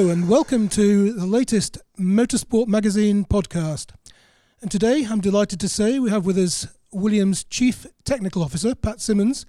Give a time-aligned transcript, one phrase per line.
[0.00, 3.90] Hello, and welcome to the latest Motorsport Magazine podcast.
[4.62, 9.02] And today I'm delighted to say we have with us Williams Chief Technical Officer, Pat
[9.02, 9.44] Symonds,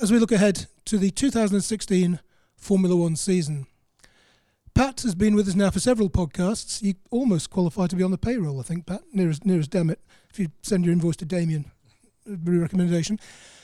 [0.00, 2.18] as we look ahead to the 2016
[2.56, 3.68] Formula One season.
[4.74, 6.82] Pat has been with us now for several podcasts.
[6.82, 9.68] You almost qualify to be on the payroll, I think, Pat, near as, near as
[9.68, 10.00] damn it,
[10.30, 11.70] if you send your invoice to Damien.
[12.26, 13.20] A recommendation.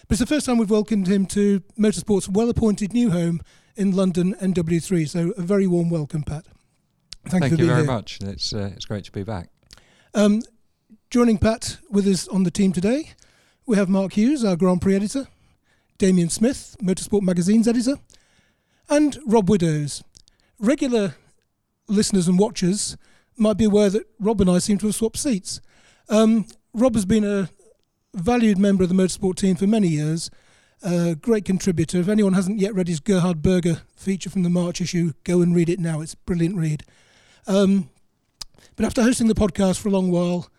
[0.06, 3.40] But it's the first time we've welcomed him to Motorsport's well appointed new home
[3.78, 5.08] in London NW3.
[5.08, 6.44] So a very warm welcome, Pat.
[7.28, 7.84] Thank, you very here.
[7.84, 8.18] much.
[8.22, 9.48] It's uh, it's great to be back.
[10.14, 10.42] Um,
[11.10, 13.12] joining Pat with us on the team today,
[13.66, 15.28] we have Mark Hughes, our Grand Prix editor,
[15.98, 17.96] Damien Smith, Motorsport Magazine's editor,
[18.88, 20.02] and Rob Widdows.
[20.58, 21.14] Regular
[21.86, 22.96] listeners and watchers
[23.36, 25.60] might be aware that Rob and I seem to have swapped seats.
[26.08, 27.50] Um, Rob has been a
[28.14, 30.30] valued member of the motorsport team for many years
[30.82, 31.98] a great contributor.
[31.98, 35.54] If anyone hasn't yet read his Gerhard Berger feature from the March issue, go and
[35.54, 36.00] read it now.
[36.00, 36.84] It's a brilliant read.
[37.46, 37.90] Um,
[38.76, 40.50] but after hosting the podcast for a long while,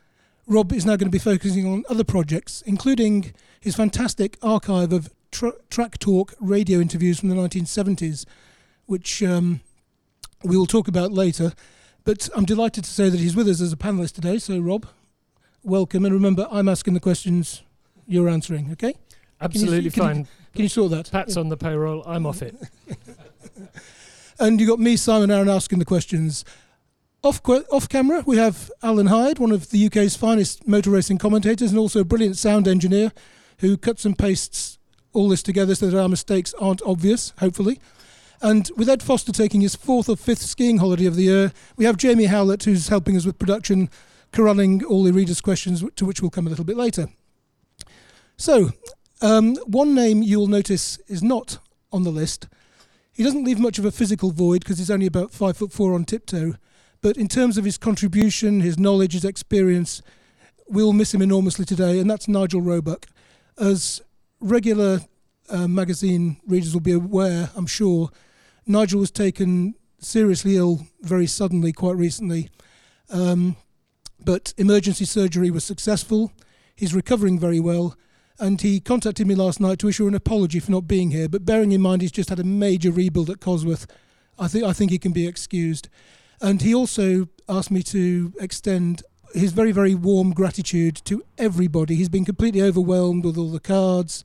[0.47, 5.09] Rob is now going to be focusing on other projects, including his fantastic archive of
[5.31, 8.25] tra- track talk radio interviews from the 1970s,
[8.87, 9.61] which um,
[10.43, 11.53] we will talk about later.
[12.03, 14.39] But I'm delighted to say that he's with us as a panelist today.
[14.39, 14.87] So, Rob,
[15.63, 16.03] welcome.
[16.05, 17.61] And remember, I'm asking the questions,
[18.07, 18.95] you're answering, okay?
[19.41, 20.17] Absolutely can fine.
[20.17, 21.11] You, can you sort that?
[21.11, 22.03] Pat's on the payroll.
[22.05, 22.55] I'm off it.
[24.39, 26.43] and you got me, Simon Arron, asking the questions.
[27.21, 31.71] Off, off camera, we have Alan Hyde, one of the UK's finest motor racing commentators
[31.71, 33.11] and also a brilliant sound engineer
[33.59, 34.77] who cuts and pastes
[35.11, 37.79] all this together so that our mistakes aren't obvious, hopefully.
[38.41, 41.83] And with Ed Foster taking his fourth or fifth skiing holiday of the year, we
[41.85, 43.89] have Jamie Howlett who's helping us with production,
[44.31, 47.09] corralling all the readers' questions, to which we'll come a little bit later.
[48.37, 48.71] So,
[49.21, 51.59] um, one name you'll notice is not
[51.91, 52.47] on the list.
[53.11, 55.93] He doesn't leave much of a physical void because he's only about five foot four
[55.93, 56.55] on tiptoe.
[57.01, 60.01] But in terms of his contribution, his knowledge, his experience,
[60.67, 63.07] we'll miss him enormously today, and that's Nigel Roebuck.
[63.57, 64.01] As
[64.39, 65.01] regular
[65.49, 68.09] uh, magazine readers will be aware, I'm sure,
[68.65, 72.49] Nigel was taken seriously ill very suddenly quite recently.
[73.09, 73.55] Um,
[74.23, 76.31] but emergency surgery was successful.
[76.75, 77.95] He's recovering very well
[78.39, 81.27] and he contacted me last night to issue an apology for not being here.
[81.27, 83.85] But bearing in mind he's just had a major rebuild at Cosworth,
[84.37, 85.89] I think I think he can be excused.
[86.41, 91.95] And he also asked me to extend his very very warm gratitude to everybody.
[91.95, 94.23] He's been completely overwhelmed with all the cards,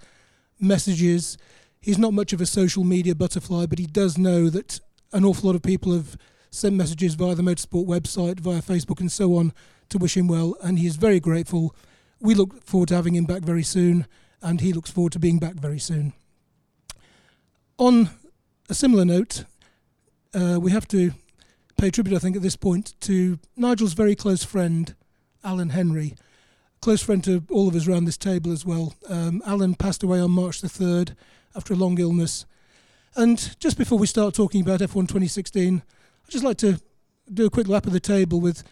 [0.61, 1.37] messages.
[1.81, 4.81] He's not much of a social media butterfly, but he does know that
[5.13, 6.17] an awful lot of people have
[6.51, 9.53] sent messages via the motorsport website, via Facebook, and so on
[9.89, 11.75] to wish him well, and he is very grateful
[12.21, 14.07] we look forward to having him back very soon,
[14.43, 16.13] and he looks forward to being back very soon.
[17.79, 18.11] On
[18.69, 19.45] a similar note,
[20.35, 21.13] uh, we have to
[21.77, 24.95] pay tribute, I think, at this point to Nigel's very close friend,
[25.43, 26.15] Alan Henry,
[26.81, 28.95] close friend to all of us around this table as well.
[29.09, 31.15] Um, Alan passed away on March the 3rd
[31.57, 32.47] after a long illness.
[33.17, 35.83] And just before we start talking about F1 2016,
[36.25, 36.81] I'd just like to
[37.33, 38.63] do a quick lap of the table with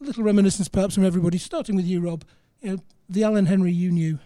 [0.00, 2.24] a little reminiscence perhaps from everybody, starting with you, Rob
[2.62, 4.18] you know, the Alan Henry you knew?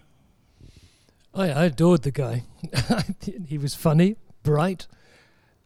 [1.34, 2.44] I, I adored the guy.
[3.46, 4.86] he was funny, bright.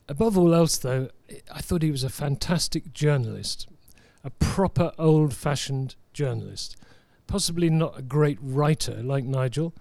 [0.08, 1.08] Above all else, though,
[1.52, 3.68] I thought he was a fantastic journalist,
[4.24, 6.76] a proper old fashioned journalist.
[7.26, 9.74] Possibly not a great writer like Nigel,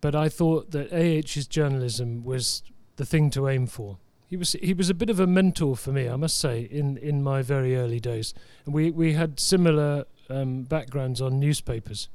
[0.00, 2.62] but I thought that AH's journalism was
[2.96, 3.98] the thing to aim for.
[4.28, 6.96] He was he was a bit of a mentor for me, I must say, in,
[6.96, 8.34] in my very early days.
[8.64, 12.08] And we, we had similar um, backgrounds on newspapers,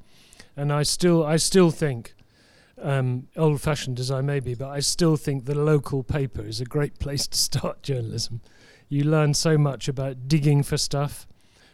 [0.55, 2.13] and I still I still think,
[2.81, 6.65] um, old-fashioned as I may be, but I still think the local paper is a
[6.65, 8.41] great place to start journalism.
[8.89, 11.27] You learn so much about digging for stuff,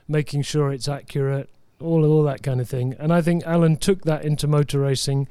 [0.07, 1.49] making sure it's accurate,
[1.81, 2.95] all all that kind of thing.
[2.99, 5.27] And I think Alan took that into motor racing,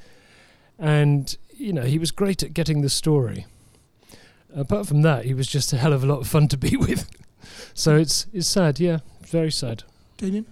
[0.78, 3.46] and you know he was great at getting the story.
[4.54, 6.76] Apart from that, he was just a hell of a lot of fun to be
[6.86, 7.08] with.
[7.74, 9.84] so it's it's sad, yeah, very sad.
[10.16, 10.46] Damien.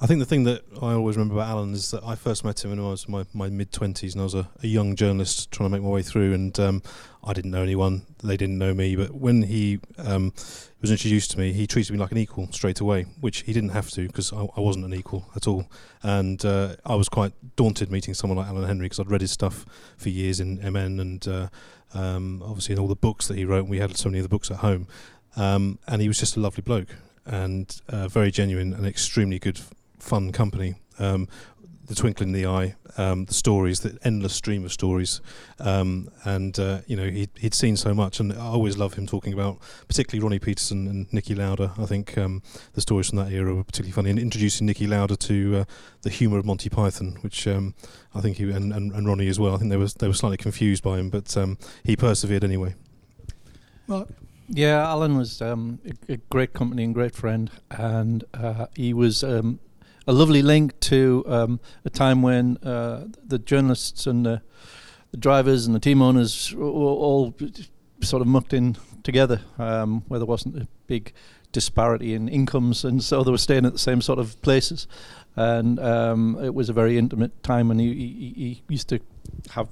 [0.00, 2.64] I think the thing that I always remember about Alan is that I first met
[2.64, 4.94] him when I was in my, my mid 20s and I was a, a, young
[4.94, 6.82] journalist trying to make my way through and um,
[7.24, 10.32] I didn't know anyone, they didn't know me, but when he um,
[10.80, 13.70] was introduced to me, he treated me like an equal straight away, which he didn't
[13.70, 15.68] have to because I, I, wasn't an equal at all.
[16.04, 19.32] And uh, I was quite daunted meeting someone like Alan Henry because I'd read his
[19.32, 19.66] stuff
[19.96, 21.48] for years in MN and uh,
[21.92, 23.66] um, obviously in all the books that he wrote.
[23.66, 24.86] We had so many of the books at home.
[25.34, 26.94] Um, and he was just a lovely bloke
[27.26, 29.60] and uh, very genuine and extremely good
[30.08, 30.74] fun company.
[30.98, 31.28] Um,
[31.88, 35.22] the twinkle in the eye, um, the stories, the endless stream of stories,
[35.58, 39.06] um, and uh, you know he'd, he'd seen so much, and I always love him
[39.06, 39.58] talking about,
[39.88, 41.72] particularly Ronnie Peterson and Niki Lauda.
[41.78, 42.42] I think um,
[42.74, 45.64] the stories from that era were particularly funny, and introducing Niki Lauda to uh,
[46.02, 47.74] the humour of Monty Python, which um,
[48.14, 49.54] I think he and, and, and, Ronnie as well.
[49.54, 52.74] I think they were they were slightly confused by him, but um, he persevered anyway.
[53.86, 54.08] Mark.
[54.50, 55.78] Yeah, Alan was um,
[56.08, 59.60] a, a, great company and great friend, and uh, he was um,
[60.08, 64.40] a lovely link to um, a time when uh, the journalists and the,
[65.10, 67.34] the, drivers and the team owners were all
[68.00, 71.12] sort of mucked in together, um, where there wasn't a big
[71.52, 74.88] disparity in incomes, and so they were staying at the same sort of places,
[75.36, 79.00] and um, it was a very intimate time, and he, he, he used to
[79.50, 79.68] have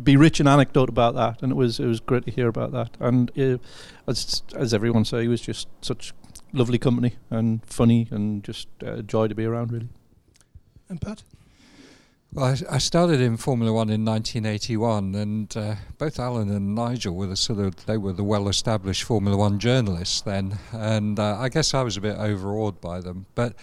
[0.00, 2.70] be rich in anecdote about that, and it was it was great to hear about
[2.70, 2.96] that.
[3.00, 3.58] And uh,
[4.06, 6.14] as as everyone said, he was just such
[6.54, 9.88] lovely company and funny and just uh, joy to be around, really.
[10.88, 11.22] And Pat.
[12.32, 17.14] Well, I, I started in Formula One in 1981, and uh, both Alan and Nigel
[17.14, 21.48] were the sort of they were the well-established Formula One journalists then, and uh, I
[21.48, 23.54] guess I was a bit overawed by them, but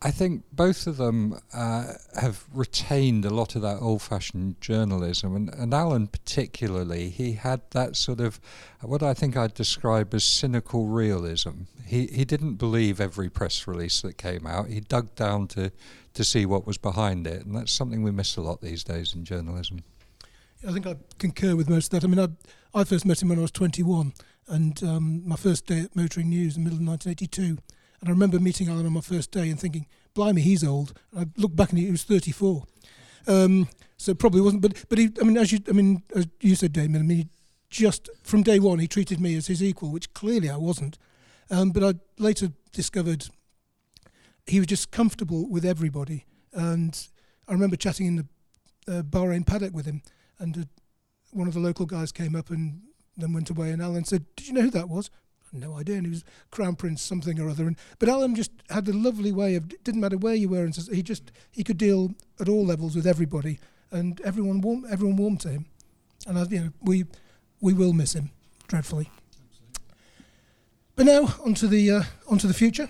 [0.00, 5.34] I think both of them uh, have retained a lot of that old fashioned journalism.
[5.34, 8.40] And, and, Alan, particularly, he had that sort of
[8.80, 11.62] what I think I'd describe as cynical realism.
[11.84, 15.72] He, he didn't believe every press release that came out, he dug down to,
[16.14, 17.44] to see what was behind it.
[17.44, 19.82] And that's something we miss a lot these days in journalism.
[20.66, 22.06] I think I concur with most of that.
[22.06, 24.12] I mean, I, I first met him when I was 21,
[24.46, 27.58] and um, my first day at Motoring News in the middle of 1982
[28.00, 30.92] and I remember meeting Alan on my first day and thinking, blimey, he's old.
[31.16, 32.64] I looked back and he was 34.
[33.26, 36.54] Um, so probably wasn't, but but he, I mean, as you, I mean, as you
[36.54, 37.28] said, Damien, I mean,
[37.68, 40.98] just from day one, he treated me as his equal, which clearly I wasn't.
[41.50, 43.26] Um, but I later discovered
[44.46, 47.08] he was just comfortable with everybody, and
[47.48, 50.02] I remember chatting in the uh, Bahrain paddock with him,
[50.38, 50.62] and uh,
[51.32, 52.80] one of the local guys came up and
[53.16, 55.10] then went away, and Alan said, "Did you know who that was?"
[55.52, 55.96] No idea.
[55.96, 57.66] And he was Crown Prince something or other.
[57.66, 60.74] And but Alan just had a lovely way of didn't matter where you were, and
[60.76, 63.58] he just he could deal at all levels with everybody,
[63.90, 65.66] and everyone warm everyone warmed to him.
[66.26, 67.04] And I, you know we
[67.60, 68.30] we will miss him
[68.66, 69.10] dreadfully.
[70.96, 72.88] But now onto the uh, onto the future.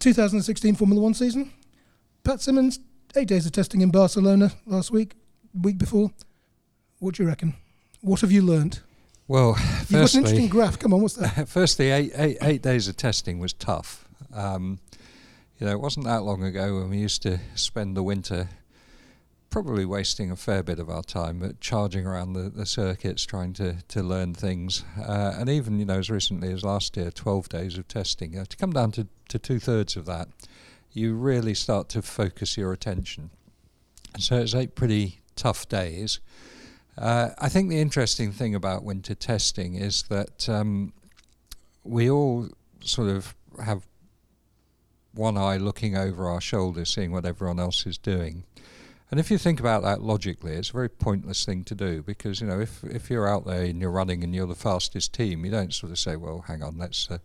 [0.00, 1.52] 2016 Formula One season.
[2.24, 2.80] Pat Symonds,
[3.16, 5.14] eight days of testing in Barcelona last week,
[5.54, 6.10] week before.
[6.98, 7.54] What do you reckon?
[8.00, 8.80] What have you learned?
[9.30, 10.78] Well, You've firstly, got an interesting graph.
[10.80, 11.48] Come on, what's that?
[11.48, 14.04] firstly, eight, eight, eight days of testing was tough.
[14.34, 14.80] Um,
[15.56, 18.48] you know, it wasn't that long ago when we used to spend the winter
[19.48, 23.52] probably wasting a fair bit of our time but charging around the, the circuits trying
[23.52, 24.82] to, to learn things.
[24.98, 28.36] Uh, and even, you know, as recently as last year, 12 days of testing.
[28.36, 30.26] Uh, to come down to, to two thirds of that,
[30.90, 33.30] you really start to focus your attention.
[34.12, 36.18] And so it's eight pretty tough days.
[36.98, 40.92] Uh, I think the interesting thing about winter testing is that um,
[41.84, 42.48] we all
[42.80, 43.86] sort of have
[45.12, 48.44] one eye looking over our shoulder, seeing what everyone else is doing.
[49.10, 52.40] And if you think about that logically, it's a very pointless thing to do because
[52.40, 55.44] you know if if you're out there and you're running and you're the fastest team,
[55.44, 57.18] you don't sort of say, "Well, hang on, let's uh,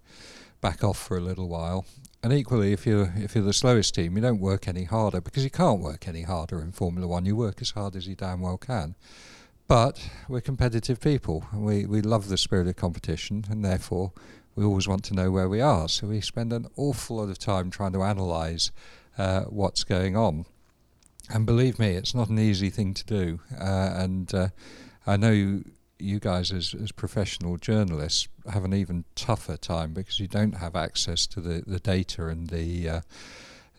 [0.61, 1.85] back off for a little while."
[2.23, 5.43] And equally, if you're if you're the slowest team, you don't work any harder because
[5.43, 7.23] you can't work any harder in Formula One.
[7.27, 8.95] You work as hard as you damn well can.
[9.67, 11.45] But we're competitive people.
[11.53, 14.13] We, we love the spirit of competition, and therefore
[14.55, 15.89] we always want to know where we are.
[15.89, 18.71] So we spend an awful lot of time trying to analyse
[19.17, 20.45] uh, what's going on.
[21.33, 23.39] And believe me, it's not an easy thing to do.
[23.59, 24.47] Uh, and uh,
[25.07, 25.65] I know you,
[25.97, 30.75] you guys, as, as professional journalists, have an even tougher time because you don't have
[30.75, 33.01] access to the, the data and the uh,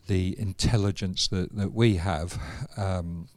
[0.09, 2.41] the intelligence that, that we have.
[2.77, 3.29] Um,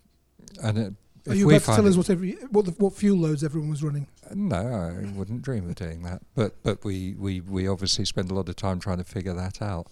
[0.62, 0.94] and it,
[1.28, 3.84] are you about to tell us what every what the, what fuel loads everyone was
[3.84, 4.08] running?
[4.34, 6.22] No, I wouldn't dream of doing that.
[6.36, 9.62] But but we, we, we obviously spend a lot of time trying to figure that
[9.62, 9.88] out.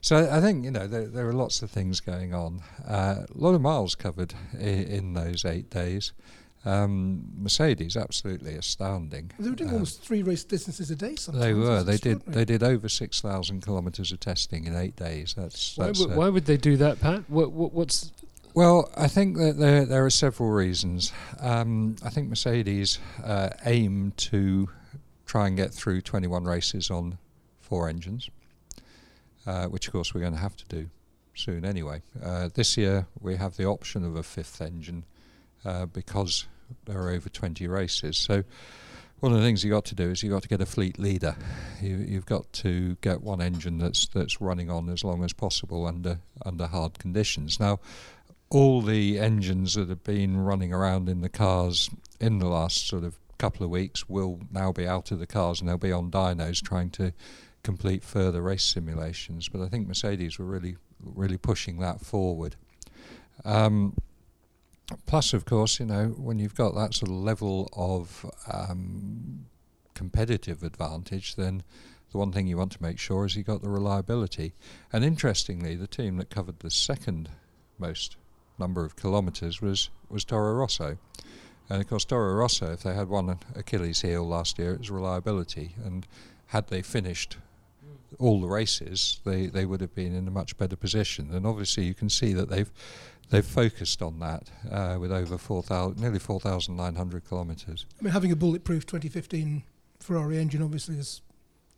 [0.00, 2.62] So I think you know there, there are lots of things going on.
[2.86, 6.12] Uh, a lot of miles covered I- in those eight days.
[6.62, 9.30] Um, Mercedes absolutely astounding.
[9.38, 11.16] They were doing um, almost three race distances a day.
[11.16, 11.82] Sometimes they were.
[11.82, 12.20] They did.
[12.26, 15.34] They did over six thousand kilometres of testing in eight days.
[15.36, 15.76] That's.
[15.78, 17.22] Why, that's w- why would they do that, Pat?
[17.28, 18.12] What, what, what's
[18.54, 21.12] well, I think that there there are several reasons.
[21.38, 24.68] Um, I think Mercedes uh, aim to
[25.26, 27.18] try and get through 21 races on
[27.60, 28.28] four engines,
[29.46, 30.90] uh, which of course we're going to have to do
[31.34, 32.02] soon anyway.
[32.22, 35.04] Uh, this year we have the option of a fifth engine
[35.64, 36.46] uh, because
[36.86, 38.16] there are over 20 races.
[38.16, 38.42] So
[39.20, 40.98] one of the things you've got to do is you've got to get a fleet
[40.98, 41.36] leader.
[41.80, 45.86] You, have got to get one engine that's that's running on as long as possible
[45.86, 47.60] under under hard conditions.
[47.60, 47.80] Now
[48.50, 51.88] all the engines that have been running around in the cars
[52.20, 55.60] in the last sort of couple of weeks will now be out of the cars
[55.60, 57.12] and they'll be on dynos trying to
[57.62, 59.48] complete further race simulations.
[59.48, 62.56] But I think Mercedes were really, really pushing that forward.
[63.44, 63.96] Um,
[65.06, 69.46] plus, of course, you know, when you've got that sort of level of um,
[69.94, 71.62] competitive advantage, then
[72.12, 74.52] the one thing you want to make sure is you've got the reliability.
[74.92, 77.30] And interestingly, the team that covered the second
[77.78, 78.16] most
[78.60, 80.98] number of kilometres was was Toro Rosso.
[81.68, 84.90] And of course, Toro Rosso, if they had one Achilles heel last year, it was
[84.90, 85.76] reliability.
[85.84, 86.06] And
[86.46, 87.36] had they finished
[88.18, 91.30] all the races, they, they would have been in a much better position.
[91.32, 92.70] And obviously, you can see that they've
[93.30, 97.86] they've focused on that uh, with over 4, nearly 4,900 kilometres.
[98.00, 99.62] I mean, having a bulletproof 2015
[100.00, 101.22] Ferrari engine obviously has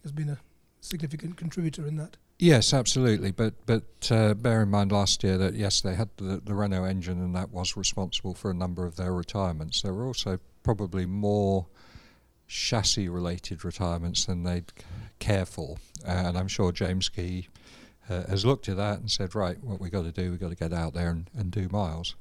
[0.02, 0.38] has been a
[0.80, 2.16] significant contributor in that.
[2.38, 3.30] Yes, absolutely.
[3.30, 6.84] But but uh, bear in mind last year that yes, they had the, the Renault
[6.84, 9.82] engine, and that was responsible for a number of their retirements.
[9.82, 11.66] There were also probably more
[12.48, 14.72] chassis-related retirements than they'd
[15.20, 17.48] care for, uh, and I'm sure James Key
[18.10, 20.50] uh, has looked at that and said, right, what we've got to do, we've got
[20.50, 22.14] to get out there and, and do miles.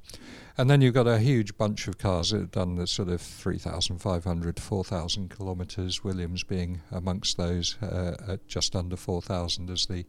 [0.58, 3.20] And then you've got a huge bunch of cars that have done the sort of
[3.20, 10.04] 3,500 4,000 kilometres, Williams being amongst those uh, at just under 4,000 as the,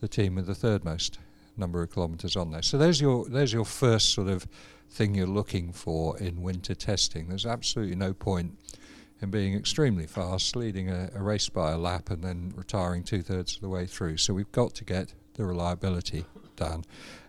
[0.00, 1.18] the team with the third most
[1.56, 2.62] number of kilometres on there.
[2.62, 4.46] So there's your, there's your first sort of
[4.90, 7.28] thing you're looking for in winter testing.
[7.28, 8.58] There's absolutely no point
[9.22, 13.22] in being extremely fast, leading a, a race by a lap and then retiring two
[13.22, 14.18] thirds of the way through.
[14.18, 16.24] So we've got to get the reliability
[16.56, 16.84] done.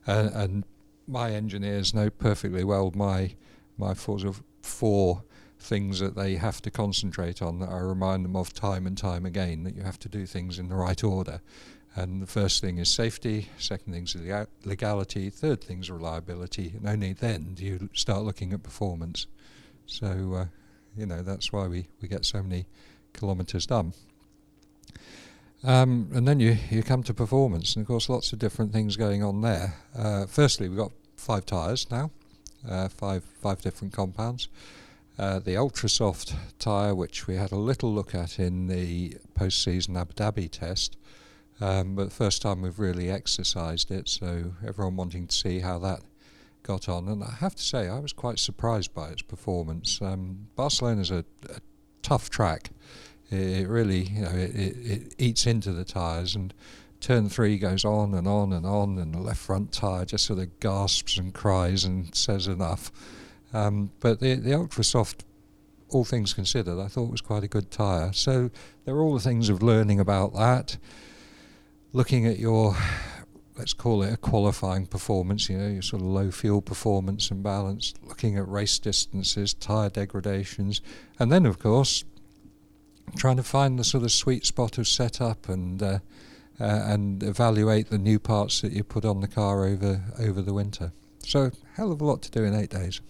[0.08, 0.64] Uh, and
[1.08, 3.34] my engineers know perfectly well my
[3.78, 4.20] my four,
[4.62, 5.24] four
[5.60, 9.26] things that they have to concentrate on that I remind them of time and time
[9.26, 11.42] again that you have to do things in the right order.
[11.96, 14.16] And the first thing is safety, second thing is
[14.66, 19.26] legality, third thing is reliability, and only then do you start looking at performance.
[19.88, 20.46] So, uh,
[20.96, 22.68] you know, that's why we, we get so many
[23.14, 23.94] kilometres done.
[25.68, 28.96] Um, and then you, you come to performance, and of course, lots of different things
[28.96, 29.74] going on there.
[29.94, 32.10] Uh, firstly, we've got five tyres now,
[32.66, 34.48] uh, five five different compounds.
[35.20, 39.62] Uh, the ultra soft tyre, which we had a little look at in the post
[39.62, 40.96] season Abu Dhabi test,
[41.60, 45.78] um, but the first time we've really exercised it, so everyone wanting to see how
[45.80, 46.00] that
[46.64, 47.10] got on.
[47.10, 50.02] And I have to say, I was quite surprised by its performance.
[50.02, 51.60] Um, Barcelona's a, a
[52.04, 52.70] tough track
[53.30, 56.54] it really, you know, it, it, it eats into the tyres and
[57.00, 60.40] turn three goes on and on and on, and the left front tyre just sort
[60.40, 62.92] of gasps and cries and says enough.
[63.54, 65.24] Um, but the the ultra soft,
[65.90, 68.14] all things considered, I thought was quite a good tyre.
[68.14, 68.50] So
[68.86, 70.78] there are all the things of learning about that,
[71.94, 72.76] looking at your
[73.58, 77.42] let's call it a qualifying performance, you know, your sort of low fuel performance and
[77.42, 80.80] balance, looking at race distances, tyre degradations,
[81.20, 82.04] and then of course
[83.16, 86.00] trying to find the sort of sweet spot of setup and uh,
[86.60, 90.54] uh, and evaluate the new parts that you put on the car over over the
[90.54, 90.92] winter.
[91.24, 93.02] So hell of a lot to do in eight days.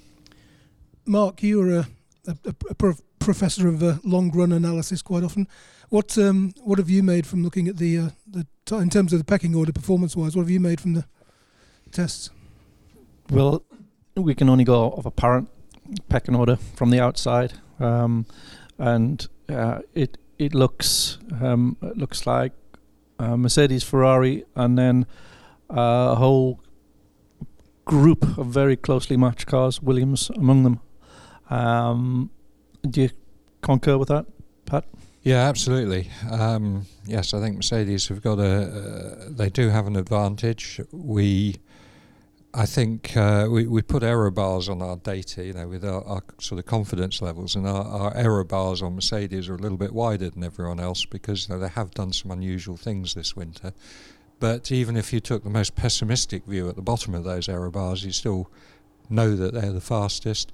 [1.06, 1.88] Mark, you are a,
[2.28, 2.38] a,
[2.70, 5.48] a prof- professor of uh, long run analysis quite often.
[5.90, 9.14] What um, what have you made from looking at the uh, the t- in terms
[9.14, 10.36] of the pecking order performance wise?
[10.36, 11.06] What have you made from the
[11.92, 12.30] tests?
[13.30, 13.64] Well,
[14.16, 15.50] we can only go of apparent
[16.10, 18.26] pecking order from the outside, um,
[18.78, 22.54] and uh, it it looks um, it looks like
[23.20, 25.06] uh, Mercedes, Ferrari, and then
[25.70, 26.60] a whole
[27.86, 30.80] group of very closely matched cars, Williams among them.
[31.50, 32.30] Um,
[32.90, 33.10] do you
[33.62, 34.26] concur with that,
[34.66, 34.86] Pat?
[35.24, 36.10] Yeah, absolutely.
[36.30, 38.46] Um, yes, I think Mercedes have got a.
[38.46, 40.80] Uh, they do have an advantage.
[40.92, 41.58] We
[42.54, 46.04] I think uh, we, we put error bars on our data, you know, with our,
[46.06, 49.78] our sort of confidence levels, and our, our, error bars on Mercedes are a little
[49.78, 53.36] bit wider than everyone else because you know, they have done some unusual things this
[53.36, 53.74] winter.
[54.40, 57.70] But even if you took the most pessimistic view at the bottom of those error
[57.70, 58.50] bars, you still
[59.10, 60.52] know that they're the fastest.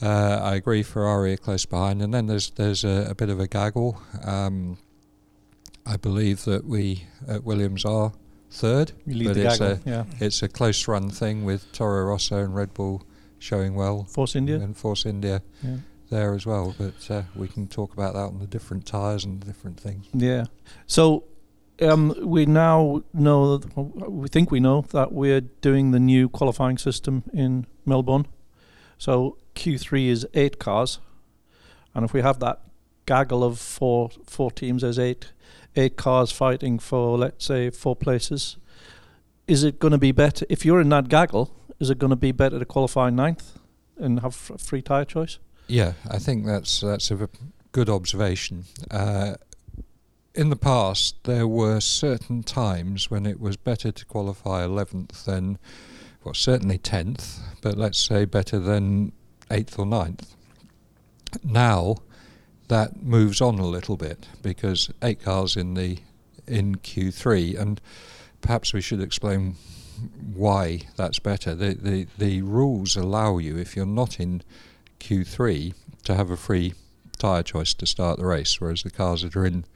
[0.00, 3.40] Uh, I agree, Ferrari are close behind, and then there's there's a, a bit of
[3.40, 4.00] a gaggle.
[4.24, 4.78] Um,
[5.86, 8.12] I believe that we at Williams are
[8.52, 8.92] third.
[9.06, 10.04] but it's a, yeah.
[10.20, 13.02] it's a close run thing with Toro Rosso and Red Bull
[13.38, 14.04] showing well.
[14.04, 14.56] Force India.
[14.56, 15.76] And Force India yeah.
[16.10, 16.74] there as well.
[16.78, 20.06] But uh, we can talk about that on the different tyres and different things.
[20.12, 20.44] Yeah.
[20.86, 21.24] So
[21.80, 27.24] um, we now know, we think we know that we're doing the new qualifying system
[27.32, 28.26] in Melbourne.
[28.98, 31.00] So Q3 is eight cars.
[31.94, 32.60] And if we have that
[33.06, 35.32] gaggle of four four teams, as eight
[35.76, 38.56] eight cars fighting for, let's say, four places.
[39.46, 41.54] Is it going to be better if you're in that gaggle?
[41.82, 43.58] is it going to be better to qualify ninth
[43.98, 45.40] and have f- free tyre choice?
[45.66, 47.28] Yeah, I think that's that's a
[47.72, 48.66] good observation.
[48.88, 49.34] Uh,
[50.32, 55.58] in the past, there were certain times when it was better to qualify 11th than,
[56.22, 59.12] well, certainly 10th, but let's say better than
[59.50, 60.36] 8th or 9th.
[61.42, 61.96] Now,
[62.72, 65.98] that moves on a little bit because eight cars in the
[66.46, 67.78] in Q3, and
[68.40, 69.56] perhaps we should explain
[70.34, 71.54] why that's better.
[71.54, 74.42] The the, the rules allow you if you're not in
[75.00, 75.74] Q3
[76.04, 76.72] to have a free
[77.18, 79.66] tyre choice to start the race, whereas the cars that are in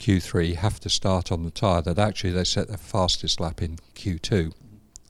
[0.00, 3.78] Q3 have to start on the tyre that actually they set their fastest lap in
[3.94, 4.52] Q2.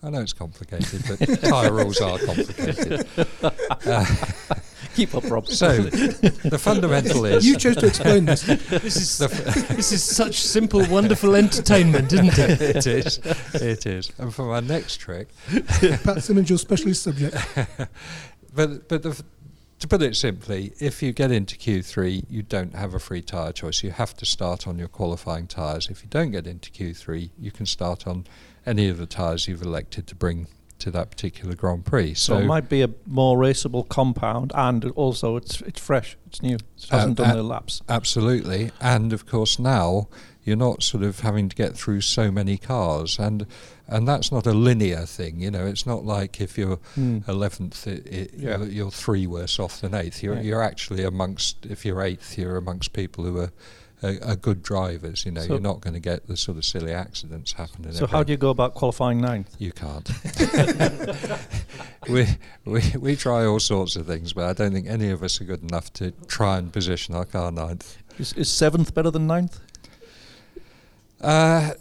[0.02, 3.06] I know it's complicated, but tyre rules are complicated.
[3.42, 4.06] Uh,
[4.94, 5.46] Keep up, Rob.
[5.46, 8.42] so the fundamental is You chose to explain this.
[8.70, 12.60] This is this is such simple, wonderful entertainment, isn't it?
[12.76, 13.18] it is,
[13.54, 14.10] it is.
[14.18, 15.28] And for my next trick,
[16.02, 17.36] Pat Symonds, your specialist subject.
[18.54, 19.22] but but the, f-
[19.80, 23.52] to put it simply, if you get into Q3, you don't have a free tyre
[23.52, 23.82] choice.
[23.82, 25.88] You have to start on your qualifying tyres.
[25.88, 28.26] If you don't get into Q3, you can start on
[28.70, 30.46] any of the tyres you've elected to bring
[30.78, 32.14] to that particular Grand Prix.
[32.14, 36.40] So, So, it might be a more raceable compound, and also it's it's fresh, it's
[36.40, 37.82] new, it hasn't Uh, done uh, the laps.
[37.88, 40.08] absolutely, and of course now
[40.42, 43.46] you're not sort of having to get through so many cars, and
[43.86, 45.40] and that's not a linear thing.
[45.40, 47.28] You know, it's not like if you're Mm.
[47.28, 48.06] eleventh, it,
[48.38, 48.56] Yeah.
[48.58, 50.22] you're, you're three worse off than eighth.
[50.22, 50.42] You're Yeah.
[50.48, 53.52] you're actually amongst if you're eighth, you're amongst people who are.
[54.02, 55.42] Are, good drivers, you know.
[55.42, 57.92] So- you're not going to get the sort of silly accidents happening.
[57.92, 59.54] So how do you go about qualifying ninth?
[59.58, 60.10] You can't.
[62.08, 62.26] we,
[62.64, 65.44] we we try all sorts of things, but I don't think any of us are
[65.44, 67.98] good enough to try and position our car ninth.
[68.18, 69.60] Is, is seventh better than ninth?
[71.20, 71.72] Uh,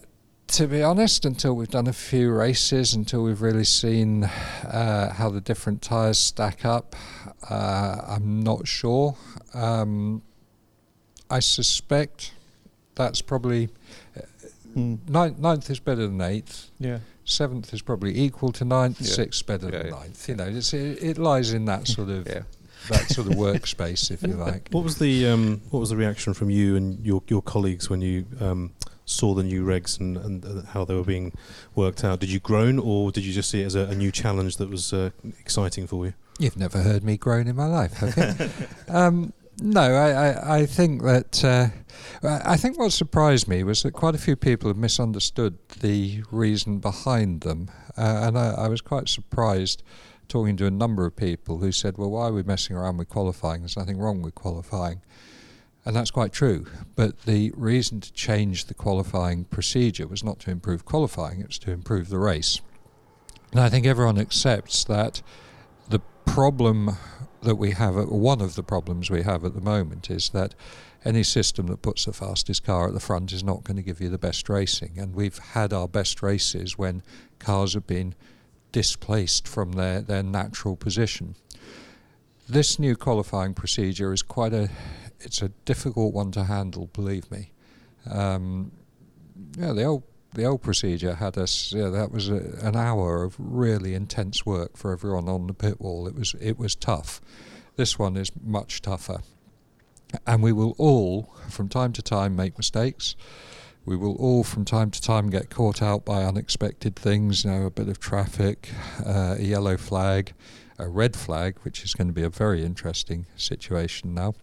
[0.47, 5.29] to be honest, until we've done a few races, until we've really seen uh, how
[5.29, 6.95] the different tyres stack up,
[7.49, 9.15] uh, I'm not sure.
[9.53, 10.21] Um,
[11.29, 12.31] I suspect
[12.95, 13.69] that's probably
[14.75, 14.99] Mm.
[15.09, 16.69] ninth, ninth is better than eighth.
[16.79, 16.99] Yeah.
[17.25, 19.01] Seventh is probably equal to ninth.
[19.01, 19.07] Yeah.
[19.13, 19.91] Sixth better Yeah, than yeah.
[19.99, 20.29] ninth.
[20.29, 22.43] You know, it's, it, it lies in that sort of Yeah.
[22.89, 24.69] that sort of workspace, if you like.
[24.71, 28.01] What was the um, what was the reaction from you and your your colleagues when
[28.01, 28.71] you um,
[29.05, 31.33] saw the new regs and, and uh, how they were being
[31.73, 32.19] worked out?
[32.19, 34.69] Did you groan or did you just see it as a, a new challenge that
[34.69, 36.13] was uh, exciting for you?
[36.37, 38.49] You've never heard me groan in my life, have you?
[38.93, 41.69] um, no, I, I, I think that uh,
[42.23, 46.79] I think what surprised me was that quite a few people have misunderstood the reason
[46.79, 49.83] behind them, uh, and I, I was quite surprised
[50.27, 53.09] talking to a number of people who said, "Well, why are we messing around with
[53.09, 53.61] qualifying?
[53.61, 55.01] There's nothing wrong with qualifying."
[55.85, 56.67] And that's quite true.
[56.95, 61.59] But the reason to change the qualifying procedure was not to improve qualifying, it was
[61.59, 62.59] to improve the race.
[63.51, 65.21] And I think everyone accepts that
[65.87, 66.97] the problem
[67.41, 70.55] that we have, uh, one of the problems we have at the moment, is that
[71.05, 74.01] any system that puts the fastest car at the front is not going to give
[74.01, 74.97] you the best racing.
[74.97, 77.03] And we've had our best races when
[77.39, 78.15] cars have been
[78.71, 81.35] displaced from their, their natural position.
[82.47, 84.69] This new qualifying procedure is quite a
[85.21, 87.51] it's a difficult one to handle, believe me.
[88.09, 88.71] Um,
[89.57, 91.73] yeah, the old the old procedure had us.
[91.73, 95.79] Yeah, that was a, an hour of really intense work for everyone on the pit
[95.81, 96.07] wall.
[96.07, 97.21] It was it was tough.
[97.75, 99.21] This one is much tougher,
[100.27, 103.15] and we will all, from time to time, make mistakes.
[103.85, 107.43] We will all, from time to time, get caught out by unexpected things.
[107.43, 108.69] You know, a bit of traffic,
[109.03, 110.33] uh, a yellow flag,
[110.77, 114.33] a red flag, which is going to be a very interesting situation now.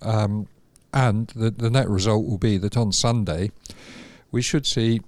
[0.00, 0.48] Um,
[0.92, 3.50] and the, the net result will be that on Sunday
[4.30, 5.00] we should see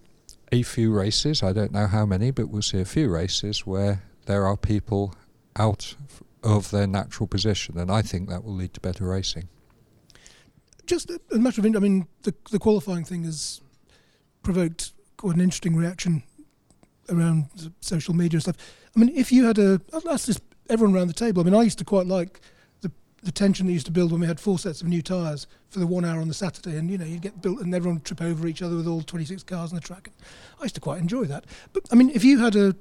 [0.52, 1.42] a few races.
[1.42, 5.14] I don't know how many, but we'll see a few races where there are people
[5.56, 5.96] out
[6.42, 9.48] of their natural position, and I think that will lead to better racing.
[10.87, 13.61] Just a, a matter of, I mean, the the qualifying thing has
[14.42, 16.22] provoked quite an interesting reaction
[17.09, 18.56] around social media and stuff.
[18.94, 21.40] I mean, if you had a, I'll ask this everyone around the table.
[21.40, 22.40] I mean, I used to quite like
[23.26, 25.80] the tension that used to build when we had four sets of new tyres for
[25.80, 28.04] the one hour on the Saturday, and you know, you'd get built and everyone would
[28.04, 30.10] trip over each other with all 26 cars on the track.
[30.60, 31.44] I used to quite enjoy that.
[31.72, 32.74] But I mean, if you had a,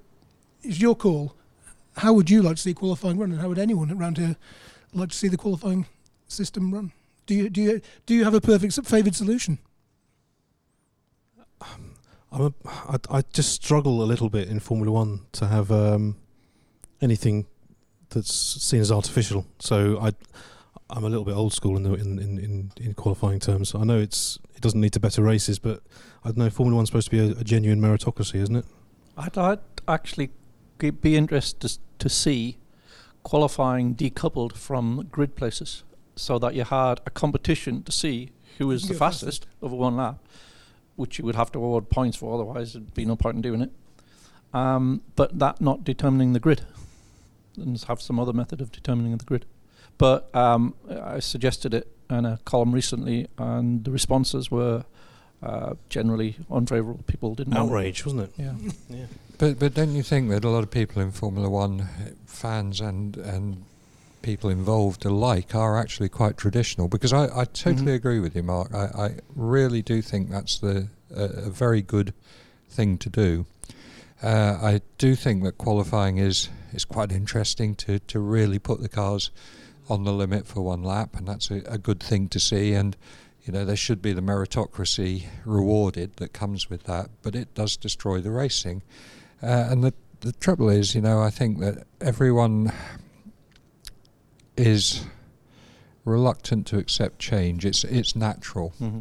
[0.64, 1.36] it's your call.
[1.98, 4.36] How would you like to see qualifying run, and how would anyone around here
[4.94, 5.88] like to see the qualifying
[6.28, 6.92] system run?
[7.26, 9.60] Do you do you do you have a perfect favoured solution?
[12.32, 16.18] I'm a, I, I just struggle a little bit in Formula One to have um,
[17.02, 17.48] anything
[18.10, 19.46] that's seen as artificial.
[19.60, 20.12] So I,
[20.90, 23.74] I'm a little bit old school in the in, in, in, in qualifying terms.
[23.76, 25.82] I know it's it doesn't lead to better races, but
[26.24, 26.50] I don't know.
[26.50, 28.66] Formula One's supposed to be a, a genuine meritocracy, isn't it?
[29.18, 30.32] I'd, I'd actually
[30.78, 32.58] be interested to, to see
[33.24, 35.84] qualifying decoupled from grid places
[36.16, 39.98] so that you had a competition to see who is the go fastest over one
[39.98, 40.20] lap,
[40.96, 43.62] which you would have to award points for, otherwise there'd be no point in doing
[43.62, 43.72] it.
[44.54, 46.62] Um, but that not determining the grid,
[47.58, 49.46] and have some other method of determining the grid.
[49.98, 54.84] But um, I suggested it in a column recently, and the responses were
[55.42, 57.04] uh, generally unfavourable.
[57.08, 57.72] People didn't want it.
[57.72, 58.32] Outrage, wasn't it?
[58.38, 58.54] Yeah.
[58.90, 59.06] Yeah.
[59.38, 61.88] But but don't you think that a lot of people in Formula One, uh,
[62.26, 63.64] fans and and
[64.22, 66.88] people involved alike, are actually quite traditional?
[66.88, 67.96] Because I, I totally Mhm.
[67.96, 68.74] agree with you, Mark.
[68.74, 72.14] I, I really do think that's the a, a very good
[72.70, 73.46] thing to do.
[74.24, 78.90] Uh, I do think that qualifying is is quite interesting to to really put the
[78.90, 79.32] cars
[79.90, 82.74] on the limit for one lap, and that's a, a good thing to see.
[82.74, 82.96] And
[83.44, 87.78] you know there should be the meritocracy rewarded that comes with that, but it does
[87.78, 88.82] destroy the racing.
[89.44, 92.72] Uh, and the the trouble is, you know, I think that everyone
[94.58, 95.06] is
[96.06, 97.66] reluctant to accept change.
[97.66, 99.00] It's it's natural, Mm-hmm.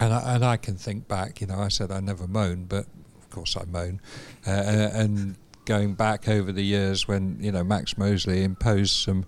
[0.00, 1.40] and I, and I can think back.
[1.40, 2.86] You know, I said I never moan, but
[3.34, 4.00] course I moan.
[4.46, 9.24] Uh, and, and going back over the years when you know Max Mosley imposed some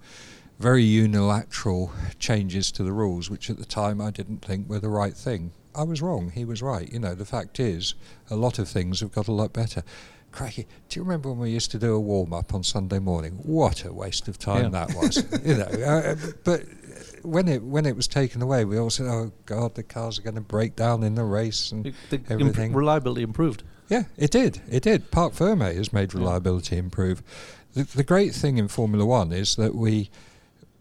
[0.59, 4.89] very unilateral changes to the rules, which at the time I didn't think were the
[4.89, 5.53] right thing.
[5.75, 6.31] I was wrong.
[6.31, 6.91] He was right.
[6.91, 7.95] You know, the fact is,
[8.31, 9.83] a lot of things have got a lot better.
[10.33, 13.33] Crikey, do you remember when we used to do a warm up on Sunday morning?
[13.43, 14.69] What a waste of time Yeah.
[14.87, 15.17] that was.
[15.45, 16.63] you know, uh, but
[17.23, 20.23] when it when it was taken away, we all said, "Oh God, the cars are
[20.23, 22.73] going to break down in the race." And The, the imp- Everything.
[22.73, 23.63] reliability improved.
[23.89, 24.61] Yeah, it did.
[24.71, 25.11] It did.
[25.11, 27.23] Parc Ferme has made reliability improve.
[27.75, 30.11] The, the great thing in Formula One is that we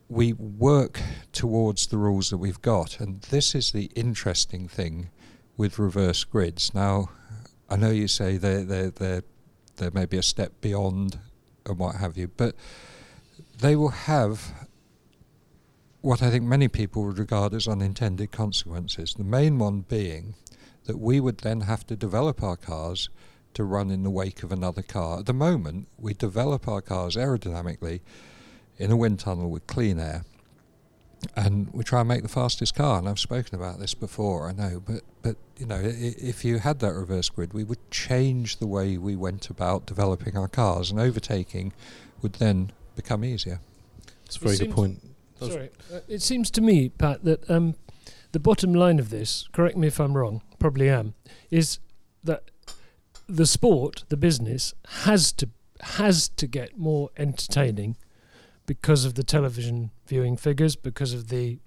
[0.08, 5.10] we work towards the rules that we've got, and this is the interesting thing
[5.58, 6.74] with reverse grids.
[6.74, 7.10] Now,
[7.70, 9.24] I know you say they're they're they're
[9.78, 11.20] they're maybe a step beyond
[11.66, 12.56] and what have you, but
[13.60, 14.68] they will have
[16.02, 19.16] what I think many people would regard as unintended consequences.
[19.16, 20.36] The main one being
[20.86, 23.10] that we would then have to develop our cars
[23.54, 25.20] to run in the wake of another car.
[25.20, 28.02] At the moment, we develop our cars aerodynamically
[28.78, 30.26] in a wind tunnel with clean air,
[31.36, 33.00] and we try and make the fastest car.
[33.00, 36.44] And I've spoken about this before, I know, but but you know, i- i- if
[36.46, 40.48] you had that reverse grid, we would change the way we went about developing our
[40.50, 41.74] cars, and overtaking
[42.22, 43.60] would then become easier.
[44.26, 45.02] It's a very It good point.
[45.40, 47.76] Sorry, uh, it seems to me, Pat, that um,
[48.34, 51.14] the bottom line of this, correct me if I'm wrong, probably am,
[51.52, 51.78] is
[52.24, 52.50] that
[53.28, 54.74] the sport, the business,
[55.06, 55.48] has to
[55.82, 57.96] has to get more entertaining
[58.66, 61.60] because of the television viewing figures, because of the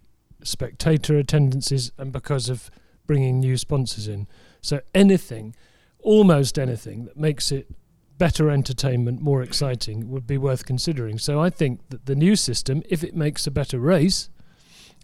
[0.43, 2.73] spectator attendances, and because of
[3.07, 4.27] bringing new sponsors in.
[4.63, 5.55] So anything,
[6.01, 7.71] almost anything that makes it
[8.19, 11.19] better entertainment, more exciting, would be worth considering.
[11.19, 14.29] So I think that the new system, if it makes a better race,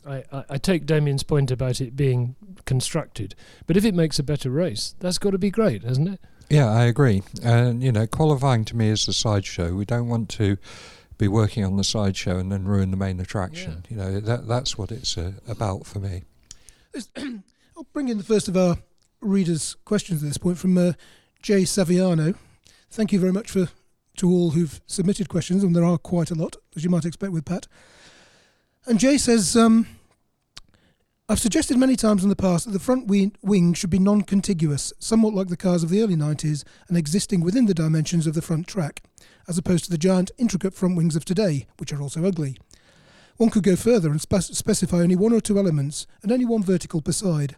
[0.06, 3.34] I, I, I take Damien's point about it being constructed,
[3.66, 6.20] but if it makes a better race, that's got to be great, hasn't it?
[6.50, 7.22] Yeah, I agree.
[7.42, 9.74] And you know, qualifying to me is the sideshow.
[9.74, 10.56] We don't want to
[11.16, 13.84] be working on the sideshow and then ruin the main attraction.
[13.88, 16.24] You know, that that's what it's uh, about for me.
[17.16, 18.78] I'll bring in the first of our
[19.20, 20.92] readers' questions at this point from uh,
[21.42, 22.36] Jay Saviano.
[22.90, 23.68] Thank you very much for
[24.16, 27.32] to all who've submitted questions, and there are quite a lot, as you might expect
[27.32, 27.66] with Pat.
[28.86, 29.86] And Jay says, um,
[31.26, 34.92] I've suggested many times in the past that the front wing, should be non contiguous,
[34.98, 38.42] somewhat like the cars of the early 90s, and existing within the dimensions of the
[38.42, 39.02] front track,
[39.48, 42.58] as opposed to the giant, intricate front wings of today, which are also ugly.
[43.38, 46.62] One could go further and spec- specify only one or two elements and only one
[46.62, 47.56] vertical per side.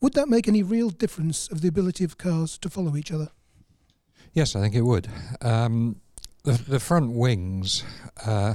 [0.00, 3.30] Would that make any real difference of the ability of cars to follow each other?
[4.32, 5.08] Yes, I think it would.
[5.42, 6.00] Um,
[6.44, 7.84] the the front wings,
[8.24, 8.54] uh,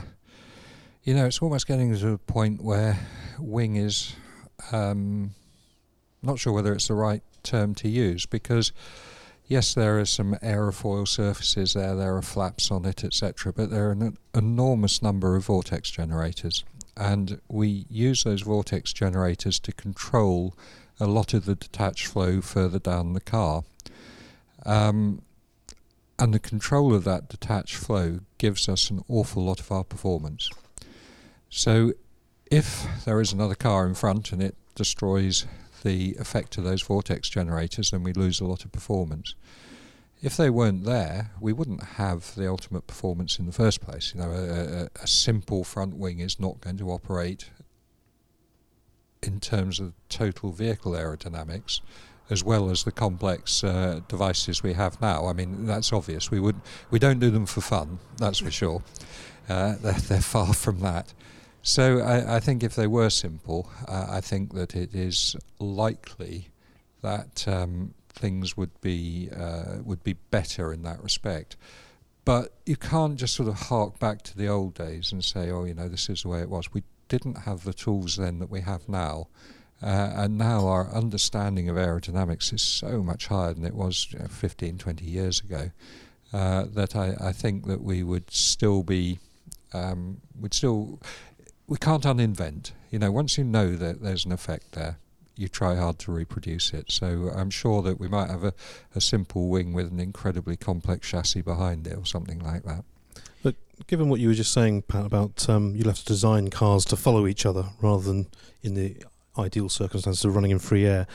[1.03, 2.97] you know, it's almost getting to a point where
[3.39, 4.15] wing is.
[4.71, 5.31] Um,
[6.21, 8.71] not sure whether it's the right term to use because
[9.45, 13.51] yes, there are some aerofoil surfaces there, there are flaps on it, etc.
[13.51, 16.63] But there are an enormous number of vortex generators,
[16.95, 20.55] and we use those vortex generators to control
[20.99, 23.63] a lot of the detached flow further down the car.
[24.65, 25.21] Um,
[26.17, 30.49] and the control of that detached flow gives us an awful lot of our performance.
[31.55, 31.93] So,
[32.47, 35.45] if there is another car in front and it destroys
[35.83, 39.35] the effect of those vortex generators, then we lose a lot of performance.
[40.23, 44.15] If they weren't there, we wouldn't have the ultimate performance in the first place.
[44.15, 47.51] You know, a, a, a simple front wing is not going to operate
[49.21, 51.81] in terms of total vehicle aerodynamics
[52.31, 55.27] as well as the complex uh, devices we have now.
[55.27, 56.31] I mean, that's obvious.
[56.31, 58.81] We would we don't do them for fun, that's for sure.
[59.47, 61.13] Uh, they're, they're, far from that.
[61.63, 66.49] So I, I think if they were simple, uh, I think that it is likely
[67.01, 71.55] that um, things would be uh, would be better in that respect.
[72.25, 75.63] But you can't just sort of hark back to the old days and say, oh,
[75.63, 76.73] you know, this is the way it was.
[76.73, 79.27] We didn't have the tools then that we have now.
[79.81, 84.19] Uh, and now our understanding of aerodynamics is so much higher than it was you
[84.19, 85.71] know, 15, 20 years ago
[86.31, 89.19] uh, that I, I, think that we would still be,
[89.73, 91.01] um, would still,
[91.67, 92.71] we can't uninvent.
[92.91, 94.97] You know, once you know that there's an effect there,
[95.35, 96.91] you try hard to reproduce it.
[96.91, 98.53] So I'm sure that we might have a,
[98.93, 102.83] a simple wing with an incredibly complex chassis behind it or something like that.
[103.41, 103.55] But
[103.87, 106.95] given what you were just saying, Pat, about um, you'll have to design cars to
[106.95, 108.27] follow each other rather than
[108.61, 109.03] in the
[109.37, 111.07] ideal circumstances of running in free air.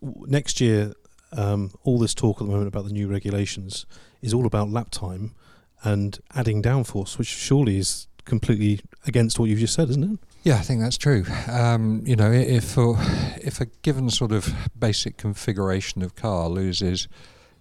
[0.00, 0.92] Next year,
[1.32, 3.84] um, all this talk at the moment about the new regulations
[4.22, 5.34] is all about lap time
[5.82, 10.18] and adding downforce, which surely is completely against what you've just said, isn't it?
[10.42, 11.24] Yeah, I think that's true.
[11.48, 12.94] Um, you know, if a,
[13.42, 17.08] if a given sort of basic configuration of car loses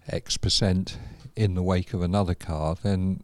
[0.07, 0.99] X percent
[1.35, 3.23] in the wake of another car, then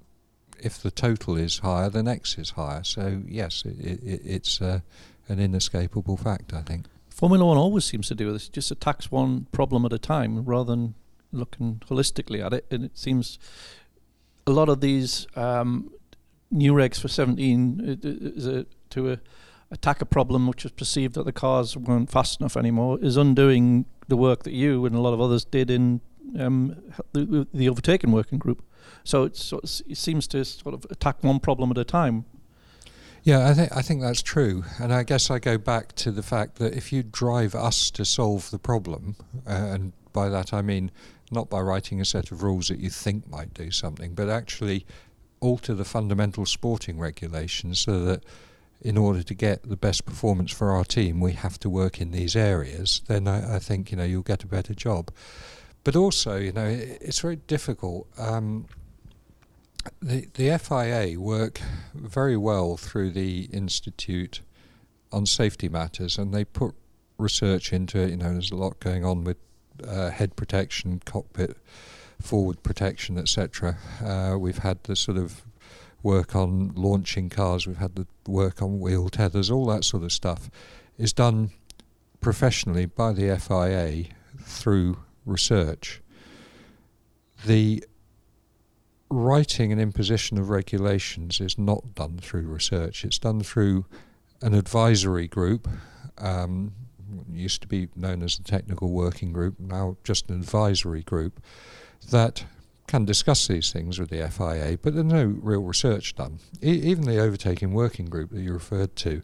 [0.59, 2.83] if the total is higher, then X is higher.
[2.83, 4.79] So yes, it, it, it's uh,
[5.27, 6.85] an inescapable fact, I think.
[7.09, 10.71] Formula One always seems to do this, just attacks one problem at a time rather
[10.71, 10.95] than
[11.31, 12.65] looking holistically at it.
[12.71, 13.37] And it seems
[14.47, 15.91] a lot of these um,
[16.51, 19.19] new regs for 17 is a, to a,
[19.71, 23.85] attack a problem which was perceived that the cars weren't fast enough anymore is undoing
[24.07, 26.01] the work that you and a lot of others did in
[26.37, 26.75] um,
[27.13, 28.63] the, the overtaking working group.
[29.03, 32.25] So it seems to sort of attack one problem at a time
[33.23, 36.23] yeah, I think I think that's true, and I guess I go back to the
[36.23, 39.15] fact that if you drive us to solve the problem,
[39.47, 40.89] uh, and by that I mean
[41.29, 44.85] not by writing a set of rules that you think might do something, but actually
[45.41, 48.23] alter the fundamental sporting regulations so that
[48.81, 52.11] in order to get the best performance for our team, we have to work in
[52.11, 53.01] these areas.
[53.07, 55.11] Then I, I think you know you'll get a better job.
[55.83, 58.07] But also, you know, it, it's very difficult.
[58.17, 58.67] Um,
[60.01, 61.59] the, the FIA work
[61.93, 64.41] very well through the Institute
[65.11, 66.75] on Safety Matters, and they put
[67.17, 68.11] research into it.
[68.11, 69.37] You know, there's a lot going on with
[69.87, 71.57] uh, head protection, cockpit
[72.21, 73.77] forward protection, etc.
[74.03, 75.43] Uh, we've had the sort of
[76.03, 80.11] work on launching cars, we've had the work on wheel tethers, all that sort of
[80.11, 80.49] stuff
[80.97, 81.51] is done
[82.19, 84.05] professionally by the FIA
[84.43, 86.01] through research.
[87.45, 87.83] The
[89.09, 93.03] writing and imposition of regulations is not done through research.
[93.03, 93.85] It's done through
[94.41, 95.67] an advisory group,
[96.17, 96.73] um,
[97.31, 101.41] used to be known as the technical working group, now just an advisory group,
[102.09, 102.45] that
[102.87, 106.39] can discuss these things with the FIA, but there's no real research done.
[106.61, 109.21] E- even the overtaking working group that you referred to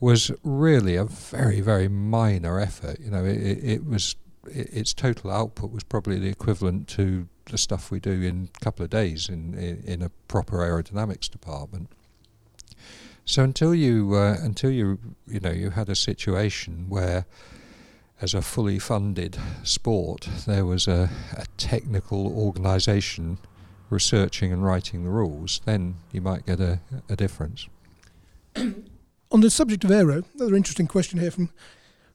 [0.00, 2.98] was really a very, very minor effort.
[3.00, 7.58] You know, it, it was it, its total output was probably the equivalent to the
[7.58, 11.90] stuff we do in a couple of days in, in, in a proper aerodynamics department.
[13.24, 17.26] So until you uh, until you you know you had a situation where,
[18.20, 23.38] as a fully funded sport, there was a, a technical organisation
[23.90, 27.68] researching and writing the rules, then you might get a, a difference.
[28.56, 31.50] On the subject of aero, another interesting question here from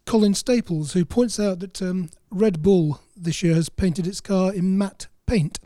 [0.05, 4.53] Colin Staples, who points out that um, Red Bull this year has painted its car
[4.53, 5.59] in matte paint,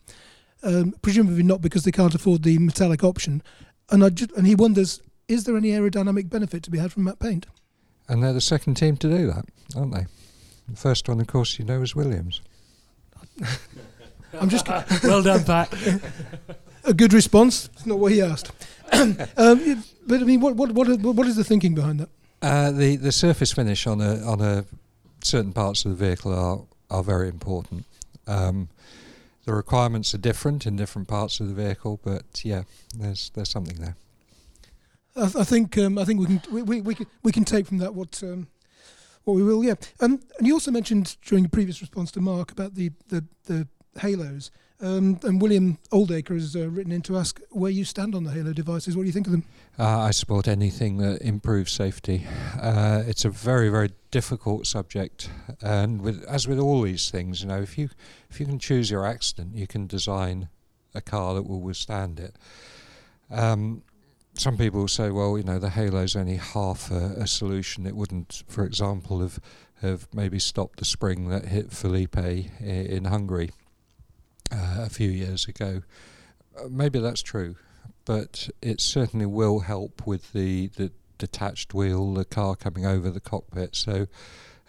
[0.63, 3.43] um, presumably not because they can't afford the metallic option.
[3.89, 7.03] And I just, and he wonders, is there any aerodynamic benefit to be had from
[7.03, 7.45] matte paint?
[8.09, 10.05] And they're the second team to do that, aren't they?
[10.67, 12.41] The first one, of course, you know, is Williams.
[14.39, 14.67] I'm just
[15.03, 15.73] well done, Pat.
[16.83, 17.69] a good response.
[17.73, 18.51] It's not what he asked.
[18.93, 22.09] um, but I mean, what what what what is the thinking behind that?
[22.41, 24.65] Uh, the the surface finish on a on a
[25.23, 27.85] certain parts of the vehicle are are very important.
[28.27, 28.69] Um,
[29.45, 32.63] the requirements are different in different parts of the vehicle, but yeah,
[32.97, 33.95] there's there's something there.
[35.15, 37.43] I, th- I think um, I think we can we, we, we, can we can
[37.43, 38.47] take from that what um,
[39.23, 39.63] what we will.
[39.63, 43.25] Yeah, um, and you also mentioned during a previous response to Mark about the the,
[43.45, 43.67] the
[43.99, 44.51] halos.
[44.81, 48.31] Um, and William Oldacre has uh, written in to ask where you stand on the
[48.31, 48.97] Halo devices.
[48.97, 49.45] What do you think of them?
[49.79, 52.27] Uh, I support anything that improves safety.
[52.59, 55.29] Uh, it's a very, very difficult subject,
[55.61, 57.89] and with as with all these things, you know, if you
[58.29, 60.49] if you can choose your accident, you can design
[60.93, 62.35] a car that will withstand it.
[63.31, 63.83] Um,
[64.35, 67.85] some people say, well, you know, the Halo's only half a, a solution.
[67.85, 69.39] It wouldn't, for example, have
[69.81, 73.51] have maybe stopped the spring that hit Felipe I- in Hungary
[74.51, 75.81] uh, a few years ago.
[76.57, 77.57] Uh, maybe that's true,
[78.05, 83.19] but it certainly will help with the, the detached wheel, the car coming over the
[83.19, 83.75] cockpit.
[83.75, 84.07] So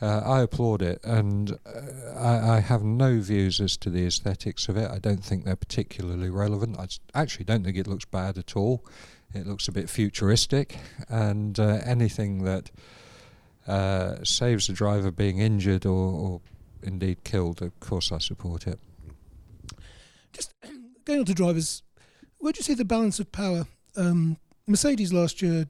[0.03, 4.68] uh, I applaud it, and uh, I, I have no views as to the aesthetics
[4.68, 4.90] of it.
[4.90, 6.77] I don't think they're particularly relevant.
[6.77, 8.85] I actually don't think it looks bad at all.
[9.35, 12.70] It looks a bit futuristic, and uh, anything that
[13.66, 16.40] uh, saves the driver being injured or, or
[16.83, 18.79] indeed killed, of course I support it.
[20.33, 20.55] Just
[21.05, 21.83] going on to drivers,
[22.38, 23.66] where do you see the balance of power?
[23.97, 25.66] Um, Mercedes last year,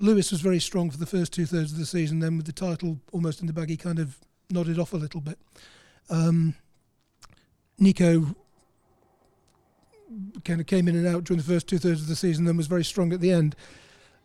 [0.00, 2.20] Lewis was very strong for the first two thirds of the season.
[2.20, 4.18] Then with the title almost in the bag, he kind of
[4.50, 5.38] nodded off a little bit.
[6.10, 6.54] Um,
[7.78, 8.34] Nico
[10.44, 12.56] kind of came in and out during the first two thirds of the season, then
[12.56, 13.54] was very strong at the end.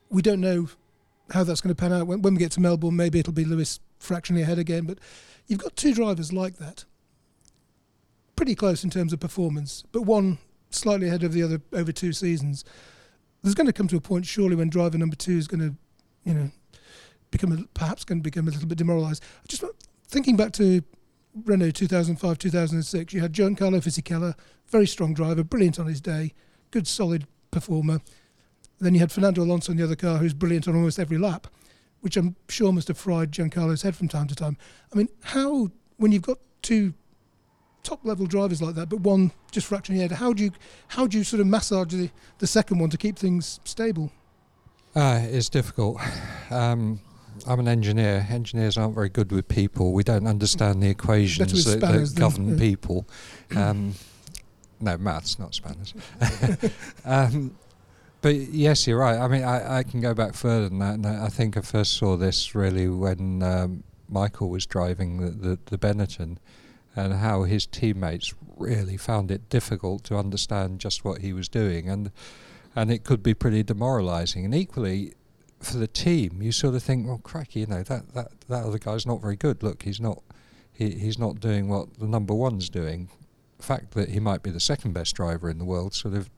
[0.09, 0.69] We don't know
[1.31, 2.07] how that's going to pan out.
[2.07, 4.85] When, when we get to Melbourne, maybe it'll be Lewis fractionally ahead again.
[4.85, 4.99] But
[5.47, 6.85] you've got two drivers like that,
[8.35, 10.37] pretty close in terms of performance, but one
[10.69, 12.63] slightly ahead of the other over two seasons.
[13.41, 15.75] There's going to come to a point, surely, when driver number two is going to,
[16.23, 16.51] you know,
[17.29, 19.23] become a, perhaps going to become a little bit demoralised.
[19.47, 19.63] Just
[20.07, 20.81] thinking back to
[21.35, 24.35] Renault 2005, 2006, you had Giancarlo Fisichella,
[24.67, 26.33] very strong driver, brilliant on his day,
[26.71, 28.01] good solid performer.
[28.79, 31.47] Then you had Fernando Alonso in the other car, who's brilliant on almost every lap,
[32.01, 34.57] which I'm sure must have fried Giancarlo's head from time to time.
[34.91, 36.93] I mean, how when you've got two
[37.81, 40.51] top level drivers like that, but one just fractionally ahead, how do you
[40.89, 44.11] how do you sort of massage the, the second one to keep things stable?
[44.95, 45.99] Uh, it's difficult.
[46.51, 46.99] Um,
[47.47, 48.27] I'm an engineer.
[48.29, 49.93] Engineers aren't very good with people.
[49.93, 53.07] We don't understand the equations that, that govern people.
[53.55, 53.95] Um,
[54.79, 55.93] no, maths, not spanners.
[57.05, 57.55] um,
[58.21, 59.17] but yes, you're right.
[59.17, 60.93] I mean, I, I can go back further than that.
[60.95, 65.29] And I I think I first saw this really when um, Michael was driving the,
[65.31, 66.37] the, the Benetton
[66.95, 71.89] and how his teammates really found it difficult to understand just what he was doing.
[71.89, 72.11] And
[72.75, 74.45] and it could be pretty demoralising.
[74.45, 75.13] And equally,
[75.65, 78.79] for the team, you sort of think, well, cracky, you know, that, that, that other
[78.79, 79.63] guy's not very good.
[79.63, 80.21] Look, he's not
[80.73, 83.09] he, he's not doing what the number one's doing.
[83.57, 86.29] The fact that he might be the second best driver in the world sort of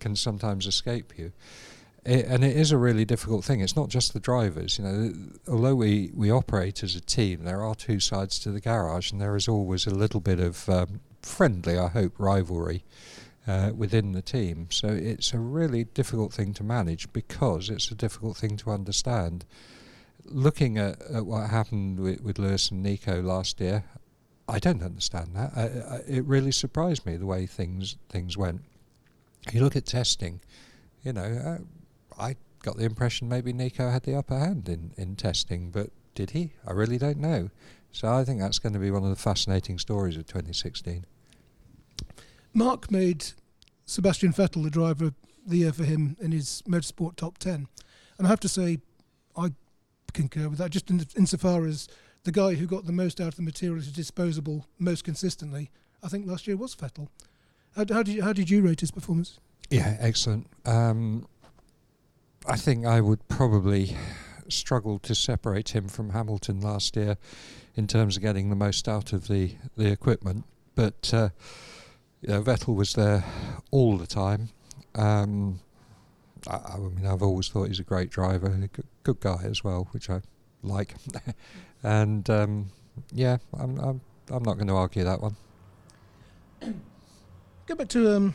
[0.00, 1.32] can sometimes escape you.
[2.04, 3.60] It, and it is a really difficult thing.
[3.60, 4.78] It's not just the drivers.
[4.78, 5.12] You know,
[5.48, 9.20] although we, we operate as a team, there are two sides to the garage, and
[9.20, 12.84] there is always a little bit of um, friendly, I hope, rivalry
[13.46, 14.68] uh, within the team.
[14.70, 19.44] So it's a really difficult thing to manage because it's a difficult thing to understand.
[20.24, 23.84] Looking at, at what happened with, with Lewis and Nico last year,
[24.48, 25.52] I don't understand that.
[25.56, 25.62] I,
[25.96, 28.62] I, it really surprised me the way things things went.
[29.52, 30.40] You look at testing,
[31.02, 35.16] you know, uh, I got the impression maybe Nico had the upper hand in, in
[35.16, 36.52] testing, but did he?
[36.66, 37.50] I really don't know.
[37.92, 41.04] So I think that's going to be one of the fascinating stories of 2016.
[42.54, 43.26] Mark made
[43.84, 45.14] Sebastian Vettel the driver of
[45.44, 47.66] the year for him in his motorsport top 10.
[48.16, 48.78] And I have to say,
[49.36, 49.50] I
[50.12, 51.88] concur with that, just in, insofar as
[52.22, 55.70] the guy who got the most out of the material is disposable most consistently,
[56.02, 57.08] I think last year was Vettel.
[57.76, 59.38] How, how, did, you, how did you rate his performance?
[59.68, 60.46] Yeah, excellent.
[60.64, 61.26] Um,
[62.46, 63.96] I think I would probably
[64.48, 67.16] struggle to separate him from Hamilton last year
[67.74, 70.44] in terms of getting the most out of the, the equipment.
[70.74, 71.30] But uh,
[72.28, 73.24] know, Vettel was there
[73.70, 74.50] all the time.
[74.94, 75.60] Um,
[76.48, 79.42] I, I mean, I've always thought he's a great driver, and a good, good guy
[79.44, 80.20] as well, which I
[80.62, 80.94] like.
[81.82, 82.70] and um,
[83.12, 85.36] yeah, I'm, I'm I'm not going to argue that one.
[87.66, 88.34] Go back to um,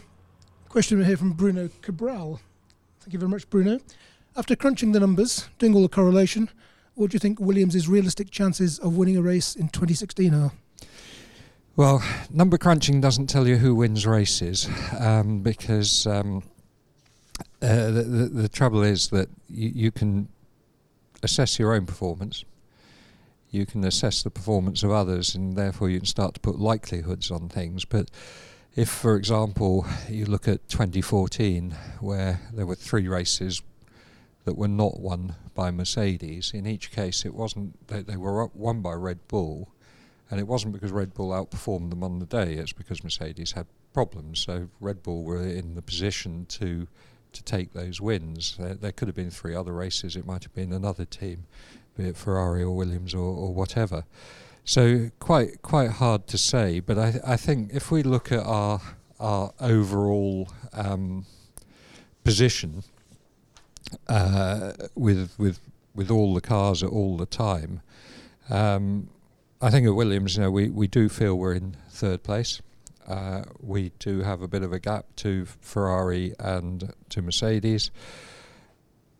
[0.65, 2.39] a question here from Bruno Cabral.
[2.99, 3.79] Thank you very much, Bruno.
[4.35, 6.49] After crunching the numbers, doing all the correlation,
[6.95, 10.51] what do you think Williams' realistic chances of winning a race in 2016 are?
[11.75, 16.43] Well, number crunching doesn't tell you who wins races um, because um,
[17.61, 20.27] uh, the, the, the trouble is that you, you can
[21.23, 22.43] assess your own performance,
[23.49, 27.31] you can assess the performance of others, and therefore you can start to put likelihoods
[27.31, 27.85] on things.
[27.85, 28.09] But
[28.75, 33.61] if, for example, you look at 2014, where there were three races
[34.45, 38.81] that were not won by Mercedes, in each case it wasn't they, they were won
[38.81, 39.69] by Red Bull.
[40.31, 43.65] And it wasn't because Red Bull outperformed them on the day, it's because Mercedes had
[43.93, 44.39] problems.
[44.39, 46.87] So Red Bull were in the position to
[47.31, 48.57] to take those wins.
[48.57, 51.45] There, there could have been three other races, it might have been another team,
[51.95, 54.03] be it Ferrari or Williams or, or whatever.
[54.65, 58.81] So quite quite hard to say, but I I think if we look at our
[59.19, 61.25] our overall um,
[62.23, 62.83] position,
[64.07, 65.59] uh, with with
[65.95, 67.81] with all the cars at all the time.
[68.49, 69.09] Um,
[69.61, 72.61] I think at Williams, you know, we, we do feel we're in third place.
[73.05, 77.91] Uh, we do have a bit of a gap to Ferrari and to Mercedes.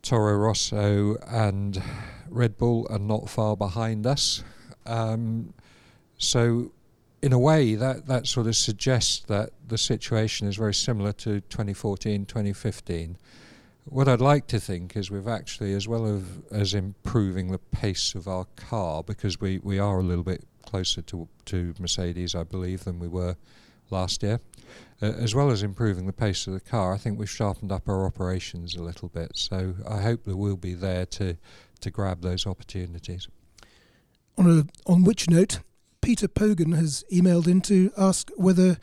[0.02, 1.84] Toro Rosso and
[2.30, 4.42] Red Bull are not far behind us.
[4.86, 5.54] Um,
[6.18, 6.72] so,
[7.22, 11.42] in a way, that, that sort of suggests that the situation is very similar to
[11.42, 13.18] 2014, 2015.
[13.92, 18.14] What I'd like to think is we've actually, as well as, as improving the pace
[18.14, 22.44] of our car, because we, we are a little bit closer to, to Mercedes, I
[22.44, 23.36] believe, than we were
[23.90, 24.42] last year.
[25.02, 27.90] Uh, as well as improving the pace of the car, I think we've sharpened up
[27.90, 29.32] our operations a little bit.
[29.34, 31.36] So I hope that we'll be there to,
[31.82, 33.28] to grab those opportunities.
[34.38, 35.62] On a on which note,
[36.02, 38.78] Peter Pogan has emailed in to ask whether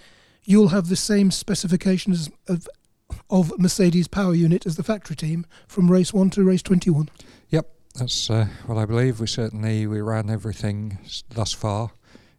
[0.44, 2.68] you'll have the same specifications of
[3.28, 7.08] of Mercedes power unit as the factory team from race one to race twenty one.
[7.50, 9.20] Yep, that's uh, what I believe.
[9.20, 10.98] We certainly we ran everything
[11.30, 11.90] thus far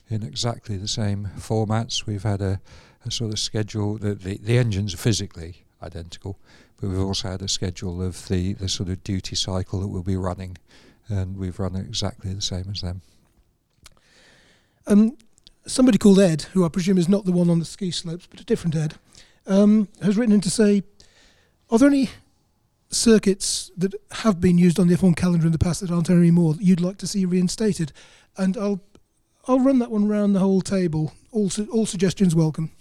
[0.10, 2.06] in exactly the same formats.
[2.06, 2.62] We've had a,
[3.06, 3.98] a sort of schedule.
[3.98, 6.40] The, the the engines are physically identical,
[6.80, 10.04] but we've also had a schedule of the the sort of duty cycle that we'll
[10.04, 10.58] be running,
[11.08, 13.02] and we've run it exactly the same as them.
[14.86, 15.18] Um,
[15.66, 18.40] somebody called Ed, who I presume is not the one on the ski slopes, but
[18.40, 18.96] a different Ed,
[19.48, 20.84] um, has written in to say,
[21.70, 22.10] are there any
[22.90, 26.54] circuits that have been used on the F1 calendar in the past that aren't anymore
[26.54, 27.92] that you'd like to see reinstated?
[28.38, 28.82] And I'll
[29.48, 31.14] I'll run that one round the whole table.
[31.32, 32.72] All su- all suggestions welcome.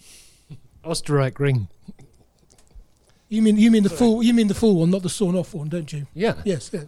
[0.84, 1.68] Österreich ring.
[3.28, 5.54] You mean you mean the full you mean the full one, not the sawn off
[5.54, 6.06] one, don't you?
[6.14, 6.34] Yeah.
[6.44, 6.70] Yes.
[6.72, 6.84] Yeah.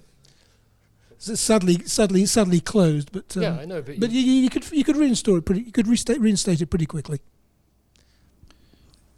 [1.20, 3.10] So sadly, sadly, sadly closed.
[3.10, 5.44] But um, yeah, I know, but, but you, you, you could you could reinstall it
[5.44, 5.62] pretty.
[5.62, 7.20] You could restate reinstate it pretty quickly.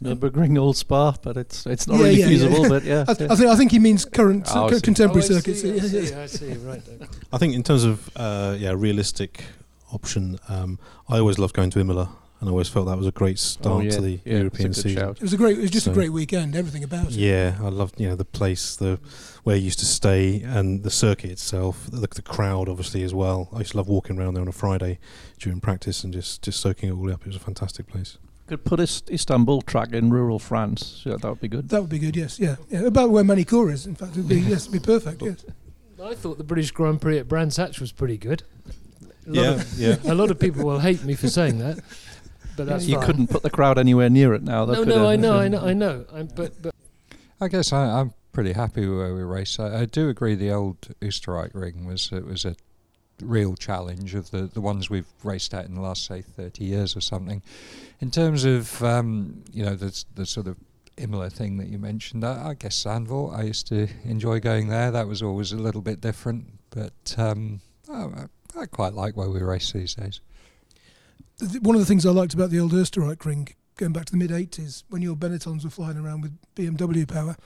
[0.03, 2.31] Nürburgring Old Spa, but it's it's not Yeah, really yeah, yeah.
[2.31, 2.69] feasible.
[2.69, 3.27] But yeah, I, yeah.
[3.33, 4.81] I think I think he means current Oh, I co- see.
[4.83, 5.61] contemporary Oh, I circuits.
[5.63, 6.15] see, I Yeah, see.
[6.15, 6.83] I see, right.
[6.89, 7.07] okay.
[7.33, 9.45] I think in terms of uh, yeah realistic
[9.93, 10.79] option, um,
[11.09, 12.09] I always loved going to Imola,
[12.41, 14.71] and I always felt that was a great start oh, yeah, to the yeah, European
[14.71, 15.03] it's a good season.
[15.03, 15.17] shout.
[15.17, 15.59] It was a great.
[15.59, 16.57] It was just a great weekend.
[16.57, 17.13] Everything about it.
[17.13, 18.99] Yeah, I loved you know the place, the
[19.45, 23.49] where you used to stay, and the circuit itself, the, the crowd obviously as well.
[23.53, 24.99] I used to love walking around there on a Friday
[25.39, 27.21] during practice and just just soaking it all up.
[27.21, 28.17] It was a fantastic place.
[28.51, 31.03] Could put Ist- Istanbul track in rural France.
[31.07, 31.69] Yeah, that would be good.
[31.71, 32.17] That would be good.
[32.17, 32.39] Yes.
[32.39, 32.57] Yeah.
[32.69, 32.81] Yeah.
[32.81, 33.87] About where Magny-Cours is.
[33.87, 35.23] In fact, it'd be yes, it'd be perfect.
[35.23, 35.45] Yes.
[36.03, 38.43] I thought the British Grand Prix at Brands Hatch was pretty good.
[39.27, 39.97] A lot, Yeah, of, yeah.
[40.13, 41.79] a lot of people will hate me for saying that,
[42.57, 43.07] but that's you fine.
[43.07, 44.65] couldn't put the crowd anywhere near it now.
[44.65, 46.05] That No, no, I know, I know, I know.
[46.13, 46.75] I'm, but but
[47.41, 49.61] I guess I, I'm pretty happy with where we race.
[49.61, 52.57] I, I do agree the old Österreich ring was it was a
[53.23, 56.97] real challenge of the, the ones we've raced at in the last say 30 years
[56.97, 57.43] or something.
[58.01, 60.57] In terms of um, you know the the sort of
[60.97, 63.37] Imola thing that you mentioned, I, I guess Zandvoort.
[63.37, 64.91] I used to enjoy going there.
[64.91, 67.61] That was always a little bit different, but um,
[67.91, 68.27] I,
[68.59, 70.21] I quite like where we race these days.
[71.63, 74.19] One of the things I liked about the old Österreich ring, going back to the
[74.19, 77.37] mid '80s, when your Benettons were flying around with BMW power,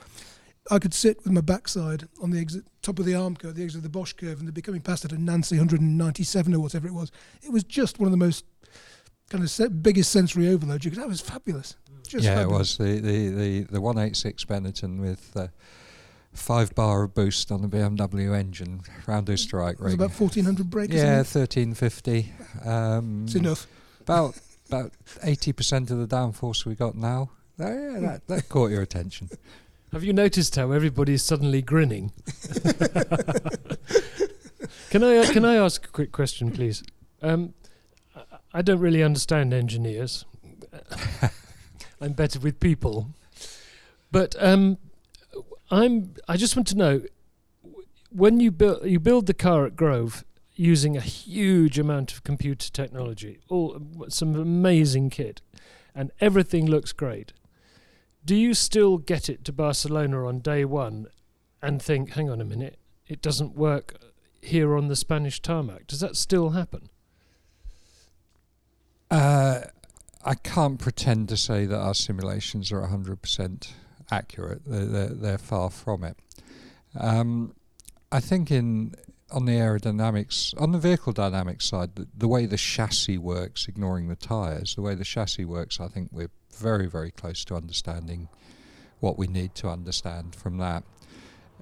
[0.70, 3.62] I could sit with my backside on the exit, top of the arm curve, the
[3.62, 6.60] exit of the Bosch curve, and they'd be coming past at a Nancy 197 or
[6.60, 7.12] whatever it was.
[7.42, 8.44] It was just one of the most
[9.28, 11.06] kind of se- biggest sensory overloads you could have.
[11.06, 11.76] It was fabulous.
[12.06, 12.78] Just yeah, fabulous.
[12.80, 15.36] it was the the the, the 186 Benetton with.
[15.36, 15.48] Uh,
[16.32, 19.94] Five bar of boost on the BMW engine round Österreich It was ring.
[19.94, 20.92] about 1400 brake.
[20.92, 22.32] Yeah, thirteen fifty.
[22.64, 23.68] Um, it's enough.
[24.00, 24.34] About
[24.66, 24.90] about
[25.22, 27.30] eighty percent of the downforce we got now.
[27.60, 29.30] Oh, yeah, that, that caught your attention.
[29.94, 32.12] have you noticed how everybody's suddenly grinning?
[34.90, 36.82] can I uh, can I ask a quick question, please?
[37.22, 37.54] Um,
[38.14, 38.22] I-
[38.56, 40.24] I don't really understand engineers.
[42.00, 43.08] I'm better with people,
[44.12, 44.78] but um,
[45.70, 46.14] I'm.
[46.28, 47.02] I just want to know
[48.10, 50.24] when you build you build the car at Grove
[50.54, 55.40] using a huge amount of computer technology, all some amazing kit,
[55.94, 57.32] and everything looks great.
[58.24, 61.06] Do you still get it to Barcelona on day one
[61.62, 63.96] and think, hang on a minute, it doesn't work
[64.40, 65.86] here on the Spanish tarmac?
[65.86, 66.88] Does that still happen?
[69.10, 69.60] Uh,
[70.24, 73.74] I can't pretend to say that our simulations are hundred percent
[74.10, 74.62] accurate.
[74.66, 76.16] They're, they're they're far from it.
[76.98, 77.54] Um,
[78.10, 78.94] I think in
[79.30, 84.08] on the aerodynamics, on the vehicle dynamics side, the, the way the chassis works, ignoring
[84.08, 88.28] the tyres, the way the chassis works, I think we're very, very close to understanding
[89.00, 90.84] what we need to understand from that.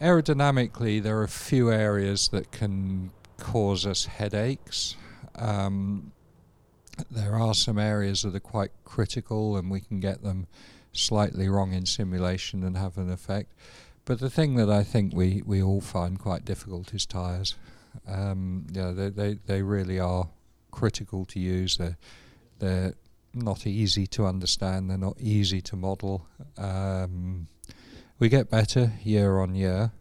[0.01, 4.97] Aerodynamically, there are a few areas that can cause us headaches.
[5.37, 6.13] Um,
[7.11, 10.47] there are some areas that are quite critical, and we can get them
[10.93, 13.53] slightly wrong in simulation and have an effect.
[14.05, 17.55] but the thing that I think we, we all find quite difficult is tyres.
[18.07, 20.29] Um, know, they, they, they really are
[20.71, 21.77] critical to use.
[21.77, 21.97] They're,
[22.59, 22.95] they're
[23.35, 24.91] not easy to understand.
[24.91, 26.27] They're not easy to model.
[26.57, 27.49] Um,
[28.19, 29.93] we get better year on year,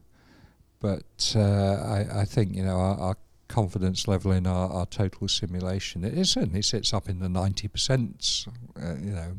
[0.79, 3.17] but uh, I, I think you know our, our
[3.47, 8.45] confidence level in our, our total simulation it sits up in the ninety percent.
[8.81, 9.37] Uh, you know,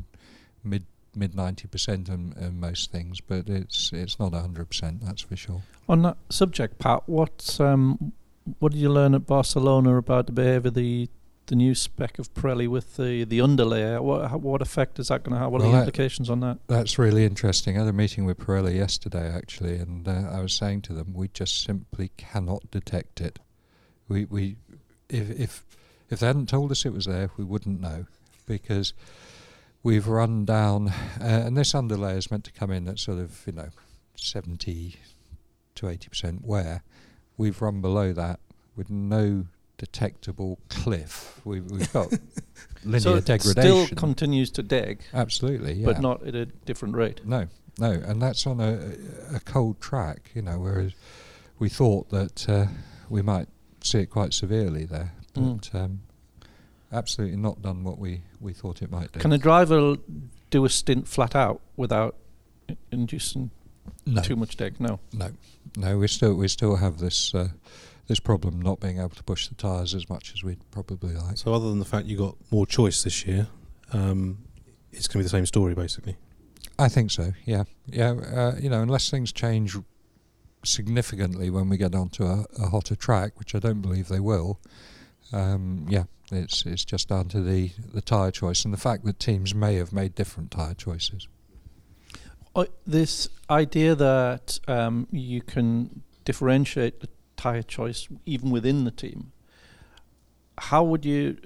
[0.63, 0.85] mid
[1.15, 5.01] mid ninety percent in most things, but it's it's not hundred percent.
[5.03, 5.61] That's for sure.
[5.87, 8.13] On that subject, Pat, what um,
[8.59, 11.09] what did you learn at Barcelona about the behaviour of the
[11.47, 14.01] the new spec of Pirelli with the the underlayer?
[14.01, 15.51] What what effect is that going to have?
[15.51, 16.59] What Well, are the implications on that?
[16.67, 17.77] That's really interesting.
[17.77, 21.13] I had a meeting with Pirelli yesterday, actually, and uh, I was saying to them,
[21.13, 23.39] we just simply cannot detect it.
[24.07, 24.57] We we
[25.09, 25.65] if if
[26.09, 28.05] if they hadn't told us it was there, we wouldn't know
[28.45, 28.93] because
[29.81, 33.43] we've run down, uh, and this underlay is meant to come in at sort of
[33.45, 33.69] you know
[34.15, 34.95] seventy
[35.75, 36.83] to eighty percent wear.
[37.37, 38.39] We've run below that
[38.75, 39.45] with no
[39.87, 41.41] detectable cliff.
[41.43, 42.11] We, we've got
[42.85, 43.85] linear so it degradation.
[43.85, 45.85] still continues to deg, Absolutely, yeah.
[45.85, 47.25] but not at a different rate.
[47.25, 47.47] No,
[47.79, 48.93] no, and that's on a,
[49.35, 50.93] a cold track, you know, whereas
[51.59, 52.67] we thought that uh,
[53.09, 53.47] we might
[53.81, 55.75] see it quite severely there, but Mm.
[55.75, 56.01] um,
[56.91, 59.19] absolutely not done what we, we thought it might do.
[59.19, 59.95] Can a driver
[60.49, 62.15] do a stint flat out without
[62.69, 63.51] i- inducing
[64.05, 64.79] no, too much deg?
[64.79, 64.99] No.
[65.11, 65.31] no,
[65.75, 65.97] no.
[65.97, 67.49] We still we still have this uh,
[68.07, 71.37] this problem not being able to push the tyres as much as we'd probably like.
[71.37, 73.47] So other than the fact you got more choice this year,
[73.91, 74.39] um,
[74.91, 76.17] it's going to be the same story basically.
[76.77, 77.33] I think so.
[77.45, 78.11] Yeah, yeah.
[78.11, 79.77] Uh, you know, unless things change
[80.65, 84.59] significantly when we get onto a, a hotter track, which I don't believe they will.
[85.31, 89.19] Um, yeah, it's it's just down to the the tyre choice and the fact that
[89.19, 91.27] teams may have made different tyre choices.
[92.55, 97.01] Uh, this idea that um, you can differentiate
[97.43, 99.31] tyre choice even within the team,
[100.57, 101.37] how would you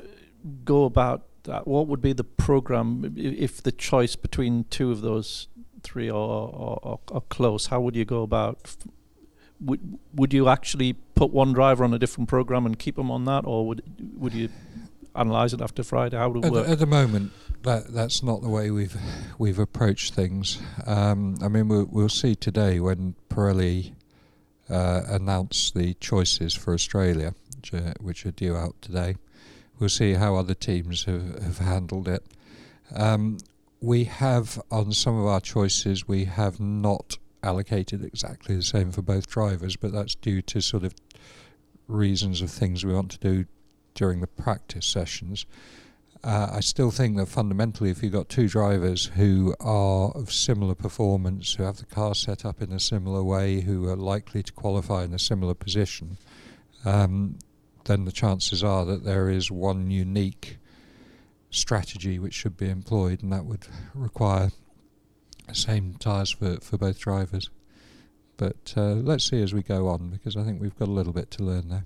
[0.64, 1.68] go about that?
[1.68, 5.48] What would be the program if the choice between two of those
[5.84, 7.68] three are, are, are, are close?
[7.68, 8.60] How would you go about?
[8.66, 8.78] F-
[9.60, 9.82] would
[10.14, 13.44] would you actually put one driver on a different program and keep them on that,
[13.46, 13.82] or would
[14.22, 14.50] would you
[15.16, 16.18] analyze it after Friday?
[16.18, 16.66] How would it At, work?
[16.66, 17.32] the- at the moment,
[17.64, 18.96] that that's not the way we've
[19.40, 20.60] we've approached things.
[20.86, 23.94] Um, I mean, we'll, we'll see today when Pirelli
[24.70, 29.16] uh, announce the choices for Australia, which are, which are due out today.
[29.80, 32.26] We'll see how other teams have, have handled it.
[32.96, 33.38] Um,
[33.80, 39.02] we have on some of our choices, we have not allocated exactly the same for
[39.02, 40.96] both drivers, but that's due to sort of
[41.88, 43.46] reasons of things we want to do
[43.94, 45.46] during the practice sessions.
[46.28, 50.76] Uh, I still think that fundamentally, if you've got two drivers who are of similar
[50.76, 54.52] performance, who have the car set up in a similar way, who are likely to
[54.52, 56.18] qualify in a similar position,
[56.84, 57.40] um,
[57.86, 60.58] then the chances are that there is one unique
[61.50, 64.52] strategy which should be employed, and that would require
[65.48, 67.50] the same tyres for, for both drivers.
[68.36, 71.14] But uh, let's see as we go on, because I think we've got a little
[71.14, 71.86] bit to learn there.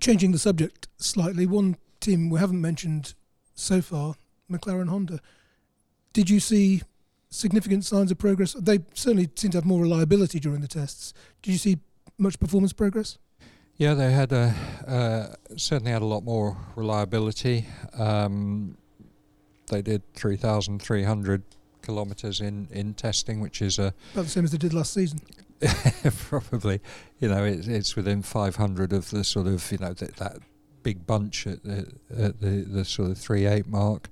[0.00, 3.14] Changing the subject slightly, one team we haven't mentioned
[3.54, 4.14] so far,
[4.50, 5.20] McLaren Honda.
[6.14, 6.82] Did you see
[7.28, 8.54] significant signs of progress?
[8.54, 11.12] They certainly seem to have more reliability during the tests.
[11.42, 11.78] Did you see
[12.18, 13.18] much performance progress?
[13.76, 14.54] Yeah, they had a
[14.86, 17.66] uh, certainly had a lot more reliability.
[17.94, 18.76] Um,
[19.68, 21.42] they did 3,300
[21.82, 25.20] kilometres in, in testing, which is a About the same as they did last season.
[26.28, 26.80] probably,
[27.18, 30.38] you know, it's, it's within 500 of the sort of, you know, that, that
[30.82, 34.08] big bunch at the, at the, the sort of 3.8 mark.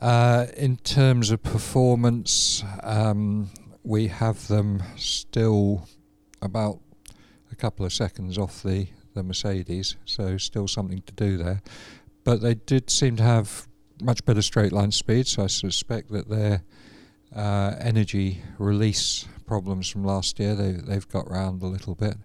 [0.00, 3.50] Uh, in terms of performance, um,
[3.82, 5.88] we have them still
[6.40, 6.78] about
[7.50, 11.62] a couple of seconds off the, the Mercedes, so still something to do there.
[12.24, 13.66] But they did seem to have
[14.00, 16.62] much better straight line speed, so I suspect that their
[17.34, 22.16] uh, energy release problems from last year they they've got round a little bit,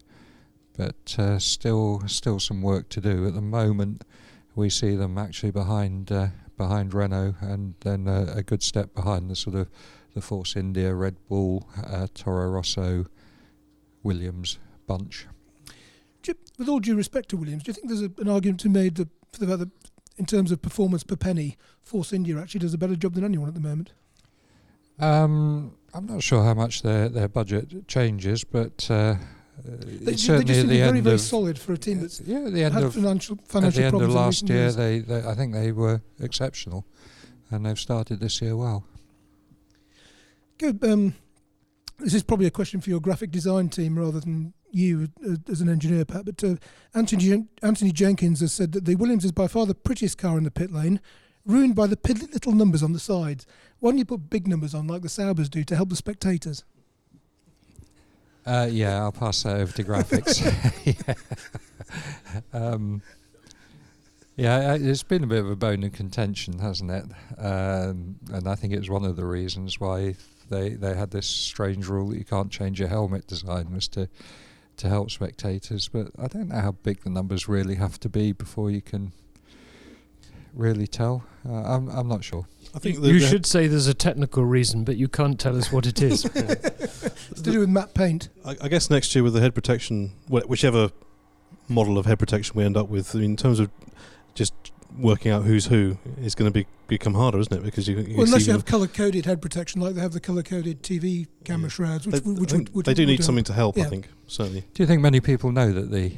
[0.78, 3.26] but uh, still still some work to do.
[3.26, 4.04] At the moment,
[4.54, 9.32] we see them actually behind uh, behind Renault, and then uh, a good step behind
[9.32, 9.70] the sort of
[10.14, 13.08] the Force India, Red Bull, uh, Toro Rosso,
[14.04, 15.26] Williams bunch.
[16.28, 18.70] You- with all due respect to Williams, do you think there's a, an argument to
[18.70, 19.72] be made that, for the fact that
[20.18, 23.48] in terms of performance per penny, Force India actually does a better job than anyone
[23.48, 23.94] at the moment?
[25.00, 29.16] Um, I'm not sure how much their, their budget changes, but uh,
[29.64, 32.20] They, it's they just at the be very, very of solid for a team that's
[32.20, 35.34] yeah, the end had of financial, at the end of last year, they, they I
[35.34, 36.86] think they were exceptional,
[37.50, 38.84] and they've started this year well.
[40.58, 40.84] Good.
[40.84, 41.16] Um,
[42.00, 45.62] this is probably a question for your graphic design team rather than you uh, as
[45.62, 46.26] an engineer, Pat.
[46.26, 46.56] But uh,
[46.94, 50.44] Anthony Anthony Jenkins has said that the Williams is by far the prettiest car in
[50.44, 51.00] the pit lane,
[51.46, 53.46] ruined by the piddly little numbers on the sides.
[53.80, 56.64] Why don't you put big numbers on like the Saubers do to help the spectators?
[58.46, 60.42] Uh, yeah, I'll pass that over to graphics.
[62.54, 62.60] yeah.
[62.60, 63.02] Um,
[64.36, 67.06] yeah, it's been a bit of a bone of contention, hasn't it?
[67.40, 70.16] Um, and I think it's one of the reasons why
[70.50, 74.10] they they had this strange rule that you can't change your helmet design was to
[74.78, 75.88] to help spectators.
[75.88, 79.14] But I don't know how big the numbers really have to be before you can
[80.56, 81.24] really tell.
[81.48, 82.48] Uh, I'm I'm not sure.
[82.74, 85.56] I think you the, the- should say there's a technical reason, but you can't tell
[85.58, 86.26] us what it is.
[87.32, 88.30] It's to do with matte paint.
[88.46, 90.92] I, I guess next year with the head protection, whichever
[91.68, 93.70] model of head protection we end up with, I mean, in terms of
[94.36, 94.54] just
[94.98, 97.64] working out who's who, is going to be become harder, isn't it?
[97.64, 100.20] Because you, you Well, unless you have colour coded head protection, like they have the
[100.20, 101.70] colour coded TV camera Yeah.
[101.74, 103.26] shrouds, they, which, would- which, I would, think which they do would need help.
[103.26, 103.78] something to help.
[103.80, 104.64] I think certainly.
[104.74, 106.12] Do you think many people know that the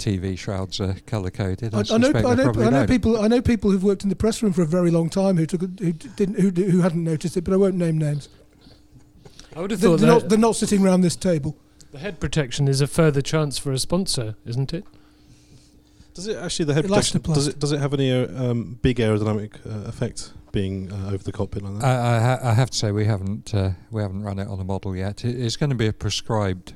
[0.00, 1.74] TV shrouds are colour coded?
[1.74, 3.20] I, I, I know, I know, I know people.
[3.20, 5.46] I know people who've worked in the press room for a very long time who
[5.46, 8.28] took, a- who didn't, who, who hadn't noticed it, but I won't name names.
[9.54, 11.56] I would have They're, thought they're not, they're not sitting around this table.
[11.92, 14.84] the head protection is a further chance for a sponsor, isn't it?
[16.14, 17.20] Does it actually the head protection?
[17.22, 21.22] Does it does it have any uh, um, big aerodynamic uh, effect being uh, over
[21.22, 21.84] the cockpit like that?
[21.84, 24.58] I, I, ha- I have to say we haven't uh, we haven't run it on
[24.60, 25.24] a model yet.
[25.24, 26.74] It, it's going to be a prescribed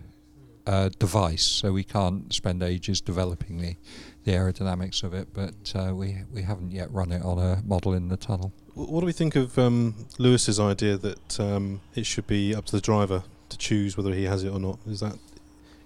[0.66, 3.76] uh, device, so we can't spend ages developing the,
[4.24, 5.28] the aerodynamics of it.
[5.32, 8.52] But uh, we we haven't yet run it on a model in the tunnel.
[8.74, 12.72] What do we think of um, Lewis's idea that um, it should be up to
[12.72, 14.78] the driver to choose whether he has it or not?
[14.86, 15.16] Is that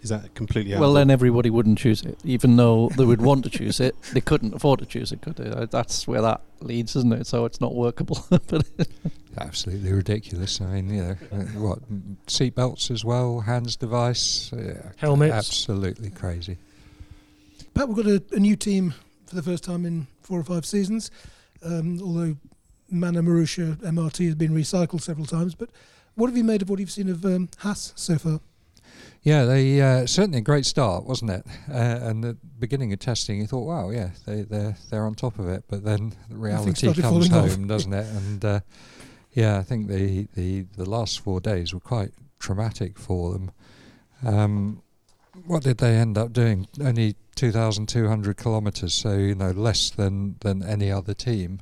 [0.02, 3.44] is that completely out Well, then everybody wouldn't choose it, even though they would want
[3.44, 3.96] to choose it.
[4.12, 5.50] They couldn't afford to choose it, could they?
[5.50, 7.26] Uh, That's where that leads, isn't it?
[7.26, 8.24] So it's not workable.
[9.39, 10.61] but Absolutely ridiculous.
[10.61, 15.34] I mean, you know, uh, what m- seat belts as well, HANS device, yeah, Helmets.
[15.34, 16.57] absolutely crazy.
[17.74, 18.95] Pat, we've got a, a new team
[19.26, 21.11] for the first time in four or five seasons.
[21.62, 22.36] Um, although
[22.91, 25.70] Manor Marussia MRT has been recycled several times, but
[26.14, 28.41] what have you made of what you've seen of um, Haas so far?
[29.22, 31.45] Yeah, they uh, certainly a great start, wasn't it?
[31.70, 35.39] Uh, and the beginning of testing, you thought, wow, yeah, they they're they're on top
[35.39, 35.64] of it.
[35.68, 37.51] But then the reality comes falling off.
[37.51, 38.07] home, doesn't it?
[38.07, 38.61] And uh,
[39.32, 43.50] yeah, I think the, the the last four days were quite traumatic for them.
[44.24, 44.82] Um,
[45.46, 46.66] what did they end up doing?
[46.80, 51.60] Only two thousand two hundred kilometres, so you know less than than any other team.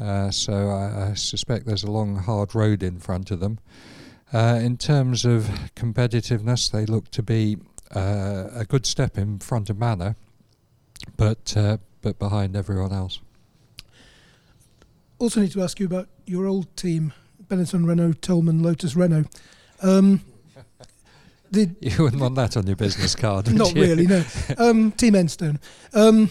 [0.00, 3.58] Uh, so I, I suspect there's a long, hard road in front of them.
[4.32, 5.44] Uh, in terms of
[5.74, 7.58] competitiveness, they look to be
[7.94, 10.16] uh, a good step in front of Manor,
[11.16, 13.20] but uh, but behind everyone else.
[15.20, 17.12] Also, need to ask you about your old team,
[17.46, 19.26] Benetton Renault, Toleman, Lotus Renault.
[19.82, 20.22] Um,
[21.50, 23.82] the, You wouldn't want that on your business card, would not you?
[23.82, 24.24] really, no.
[24.58, 25.60] Um, team Enstone.
[25.92, 26.30] Um,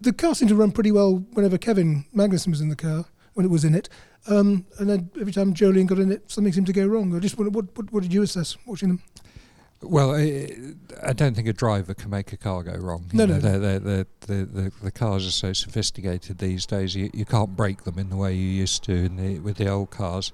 [0.00, 3.04] the car seemed to run pretty well whenever Kevin Magnussen was in the car,
[3.34, 3.90] when it was in it.
[4.26, 7.14] Um, and then every time Jolyon got in it, something seemed to go wrong.
[7.14, 9.02] I just wondered, what, what, what did you assess watching them?
[9.82, 10.48] Well, I,
[11.02, 13.06] I don't think a driver can make a car go wrong.
[13.12, 13.58] You No, know, no, no.
[13.58, 16.94] they're- they're- The, the, the cars are so sophisticated these days.
[16.94, 19.68] You, you can't break them in the way you used to in the, with the
[19.68, 20.32] old cars.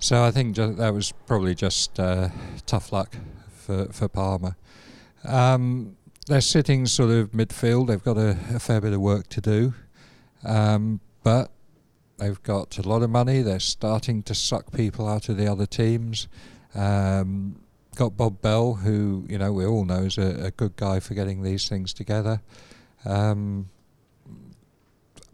[0.00, 2.28] So I think ju- that was probably just uh,
[2.66, 3.16] tough luck
[3.56, 4.56] for for Palmer.
[5.24, 5.96] Um,
[6.26, 7.86] they're sitting sort of midfield.
[7.88, 9.74] They've got a, a fair bit of work to do,
[10.44, 11.50] um, but
[12.18, 13.42] they've got a lot of money.
[13.42, 16.28] They're starting to suck people out of the other teams.
[16.74, 17.60] Um,
[17.98, 21.14] got Bob Bell, who you know we all know is a, a good guy for
[21.14, 22.40] getting these things together.
[23.04, 23.68] Um,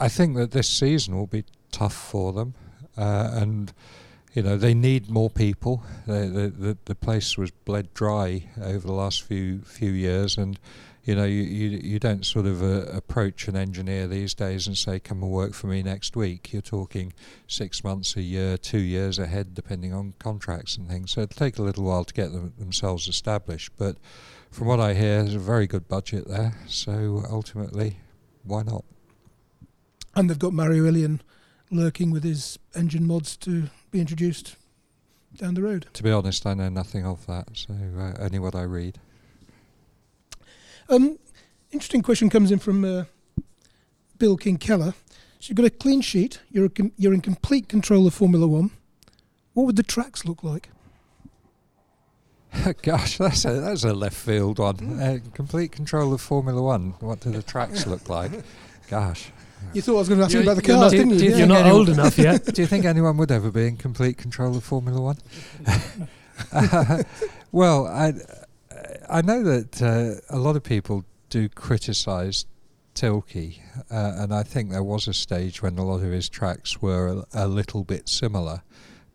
[0.01, 2.55] I think that this season will be tough for them,
[2.97, 3.73] uh, and
[4.33, 5.85] you know they need more people.
[6.07, 10.59] The, the the the place was bled dry over the last few few years, and
[11.05, 14.77] you know you you, you don't sort of uh, approach an engineer these days and
[14.77, 16.53] say come and work for me next week.
[16.53, 17.13] You're talking
[17.47, 21.13] six months, a year, two years ahead, depending on contracts and things.
[21.13, 23.73] So it'll take a little while to get them themselves established.
[23.77, 23.97] But
[24.51, 26.55] from what I hear, there's a very good budget there.
[26.67, 27.99] So ultimately,
[28.43, 28.85] why not?
[30.15, 31.21] And they've got Mario Illien
[31.71, 34.57] lurking with his engine mods to be introduced
[35.37, 35.87] down the road.
[35.95, 37.49] To be honest, I know nothing of that.
[37.55, 39.01] So uh, only what I read.
[40.89, 41.19] Um,
[41.73, 43.05] interesting question comes in from uh,
[44.19, 44.95] Bill King Keller.
[45.41, 46.41] So you've got a clean sheet.
[46.51, 48.71] You're a com- you're in complete control of Formula One.
[49.55, 50.69] What would the tracks look like?
[52.83, 55.01] Gosh, that's a that's a left field one.
[55.01, 56.95] Uh, complete control of Formula One.
[57.01, 58.31] What do the tracks look like?
[58.89, 59.31] Gosh,
[59.73, 61.13] You thought I was going to ask you You're- about the you're cars, not- didn't
[61.15, 61.19] you?
[61.19, 61.37] do you Yeah.
[61.39, 62.45] You're not anyone- old enough yet.
[62.55, 65.17] Do you think anyone would ever be in complete control of Formula One?
[67.53, 68.13] well, I
[69.09, 72.47] I know that uh, a lot of people do criticise
[72.95, 73.61] Tilke,
[73.91, 77.09] uh, and I think there was a stage when a lot of his tracks were
[77.09, 78.63] a, a little bit similar.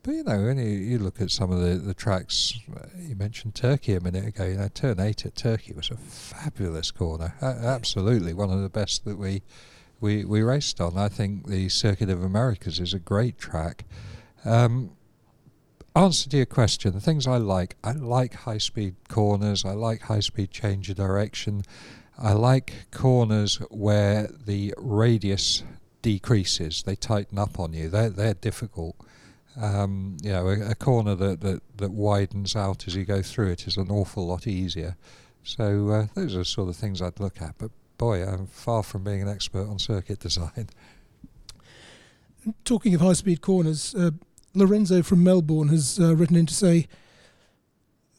[0.04, 3.16] But you know, when you, you look at some of the, the tracks, uh, you
[3.16, 4.46] mentioned Turkey a minute ago.
[4.46, 7.36] You know, turn eight at Turkey was a fabulous corner.
[7.42, 9.42] A- absolutely, one of the best that we
[10.02, 10.98] we we raced on.
[10.98, 13.86] I think the Circuit of Americas is a great track.
[14.46, 14.92] Um,
[16.04, 19.66] answer to your question, the things I like, I like high speed corners.
[19.66, 21.64] I like high speed change of direction.
[22.18, 25.64] I like corners where the radius
[26.02, 26.84] decreases.
[26.84, 27.90] They tighten up on you.
[27.90, 28.96] They're they're difficult.
[29.60, 33.52] Um, you know, a, a corner that, that, that widens out as you go through
[33.52, 34.96] it is an awful lot easier.
[35.44, 37.58] So uh, those are sort of things I'd look at.
[37.58, 40.70] But boy, I'm far from being an expert on circuit design.
[42.64, 44.12] Talking of high speed corners, uh,
[44.54, 46.88] Lorenzo from Melbourne has uh, written in to say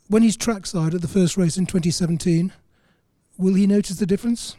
[0.09, 2.53] when he's trackside at the first race in 2017,
[3.39, 4.57] will he notice the difference?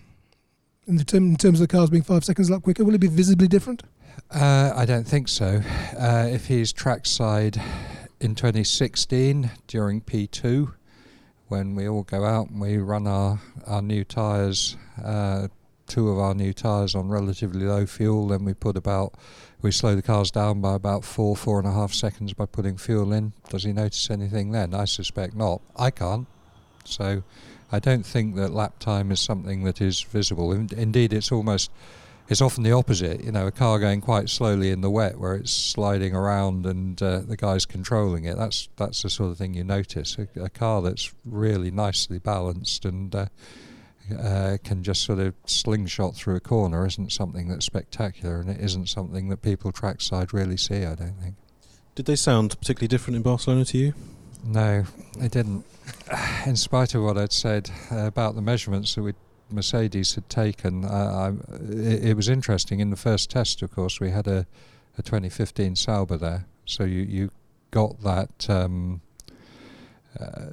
[0.87, 2.95] In, the term, in terms of the cars being five seconds a lap quicker, will
[2.95, 3.83] it be visibly different?
[4.29, 5.61] Uh, I don't think so.
[5.97, 7.61] Uh, if he's trackside
[8.19, 10.73] in 2016 during P2,
[11.49, 15.49] when we all go out and we run our, our new tyres, uh,
[15.91, 19.13] two of our new tyres on relatively low fuel, then we put about,
[19.61, 22.77] we slow the cars down by about four, four and a half seconds by putting
[22.77, 23.33] fuel in.
[23.49, 24.73] Does he notice anything then?
[24.73, 25.61] I suspect not.
[25.75, 26.27] I can't.
[26.85, 27.23] So
[27.73, 30.53] I don't think that lap time is something that is visible.
[30.53, 31.69] In- indeed, it's almost
[32.29, 33.21] it's often the opposite.
[33.21, 37.01] You know, a car going quite slowly in the wet, where it's sliding around and
[37.03, 38.37] uh, the guy's controlling it.
[38.37, 40.17] That's that's the sort of thing you notice.
[40.17, 43.25] A, a car that's really nicely balanced and uh,
[44.19, 48.59] uh, can just sort of slingshot through a corner isn't something that's spectacular, and it
[48.59, 50.85] isn't something that people trackside really see.
[50.85, 51.35] I don't think.
[51.95, 53.93] Did they sound particularly different in Barcelona to you?
[54.43, 54.85] No,
[55.17, 55.65] they didn't.
[56.45, 59.13] In spite of what I'd said about the measurements that we
[59.49, 62.79] Mercedes had taken, uh, I, it, it was interesting.
[62.79, 64.47] In the first test, of course, we had a,
[64.97, 67.31] a 2015 Sauber there, so you you
[67.71, 69.01] got that um,
[70.19, 70.51] uh,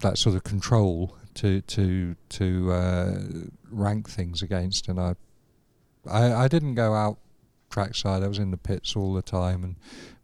[0.00, 3.18] that sort of control to to to uh,
[3.70, 5.14] rank things against, and I,
[6.10, 7.18] I I didn't go out
[7.70, 8.22] trackside.
[8.22, 9.76] I was in the pits all the time and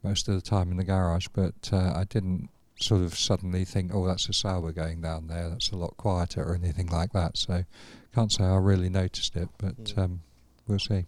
[0.02, 2.48] most of the time in the garage, but uh, I didn't
[2.80, 5.48] sort of suddenly think, oh, that's a Sauber going down there.
[5.48, 7.36] That's a lot quieter or anything like that.
[7.36, 7.64] So
[8.14, 10.22] can't say I really noticed it, but um,
[10.66, 11.06] we'll see.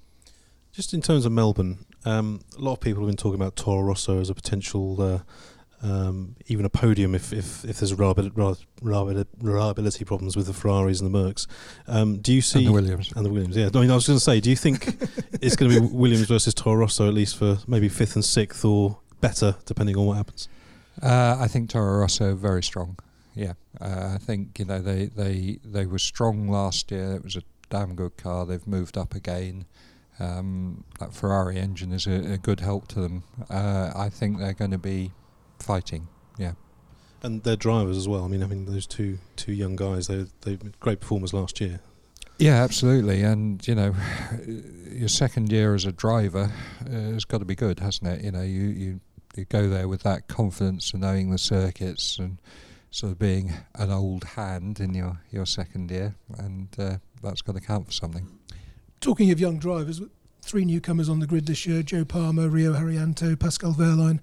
[0.72, 3.82] Just in terms of Melbourne, um, a lot of people have been talking about Toro
[3.82, 5.18] Rosso as a potential, uh,
[5.84, 11.14] um, even a podium if, if, if there's reliability, reliability problems with the Ferraris and
[11.14, 11.46] the Mercs.
[11.86, 13.12] Um, do you see And the Williams.
[13.14, 13.56] and the Williams?
[13.56, 14.86] Yeah, I mean, I was going to say, do you think
[15.42, 18.64] it's going to be Williams versus Toro Rosso at least for maybe fifth and sixth
[18.64, 20.48] or better, depending on what happens?
[21.02, 22.96] Uh, I think Toro Rosso very strong.
[23.34, 27.16] Yeah, uh, I think you know they, they they were strong last year.
[27.16, 28.46] It was a damn good car.
[28.46, 29.64] They've moved up again.
[30.20, 33.24] Um, that Ferrari engine is a, a good help to them.
[33.50, 35.10] Uh, I think they're going to be
[35.64, 36.08] fighting.
[36.38, 36.52] Yeah.
[37.22, 38.24] And their drivers as well.
[38.24, 40.06] I mean, I mean those two two young guys.
[40.06, 41.80] They they great performers last year.
[42.38, 43.22] Yeah, absolutely.
[43.22, 43.94] And you know,
[44.90, 46.52] your second year as a driver
[46.86, 48.24] uh, has got to be good, hasn't it?
[48.24, 49.00] You know, you, you
[49.36, 52.38] you go there with that confidence and knowing the circuits and
[52.90, 57.56] sort of being an old hand in your, your second year, and uh, that's got
[57.56, 58.38] to count for something.
[59.00, 60.00] Talking of young drivers,
[60.42, 64.20] three newcomers on the grid this year: Joe Palmer, Rio Haryanto, Pascal Wehrlein.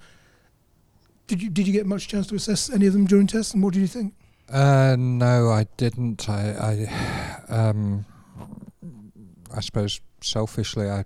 [1.27, 3.63] Did you did you get much chance to assess any of them during tests, and
[3.63, 4.13] what did you think?
[4.49, 6.29] Uh, no, I didn't.
[6.29, 6.87] I,
[7.49, 8.05] I, um,
[9.55, 11.05] I suppose selfishly, I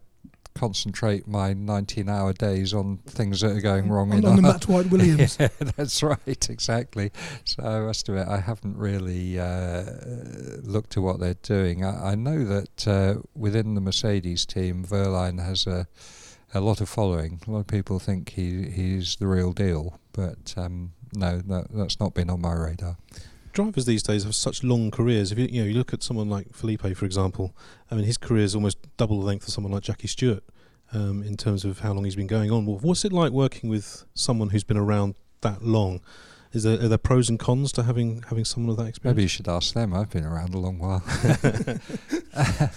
[0.56, 4.68] concentrate my 19-hour days on things that are going wrong on, in on the Matt
[4.68, 5.38] White Williams?
[5.40, 7.12] Yeah, that's right, exactly.
[7.44, 9.84] So I must admit, I haven't really uh,
[10.64, 11.86] looked to what they're doing.
[11.86, 15.88] I, I know that uh, within the Mercedes team, Wehrlein has a
[16.54, 17.42] a lot of following.
[17.46, 22.00] A lot of people think he he's the real deal, but um, no, that, that's
[22.00, 22.98] not been on my radar.
[23.54, 25.32] drivers these days have such long careers.
[25.32, 27.56] If you you know you look at someone like Felipe, for example,
[27.92, 30.44] I mean his career is almost double the length of someone like Jackie Stewart
[30.94, 32.66] um, in terms of how long he's been going on.
[32.66, 36.02] Well, what's it like working with someone who's been around that long?
[36.54, 39.16] Is there are there pros and cons to having having someone of that experience?
[39.16, 39.94] Maybe you should ask them.
[39.94, 41.04] I've been around a long while.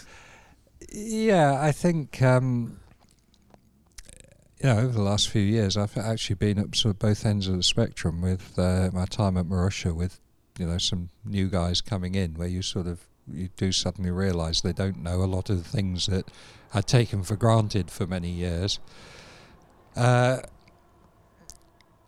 [0.91, 2.81] yeah, I think um,
[4.67, 7.57] know over the last few years, I've actually been at sort of both ends of
[7.57, 10.21] the spectrum with uh, my time at Marussia, with
[10.59, 14.61] you know some new guys coming in, where you sort of you do suddenly realise
[14.61, 16.29] they don't know a lot of the things that
[16.75, 18.79] are taken for granted for many years.
[19.97, 20.39] Uh,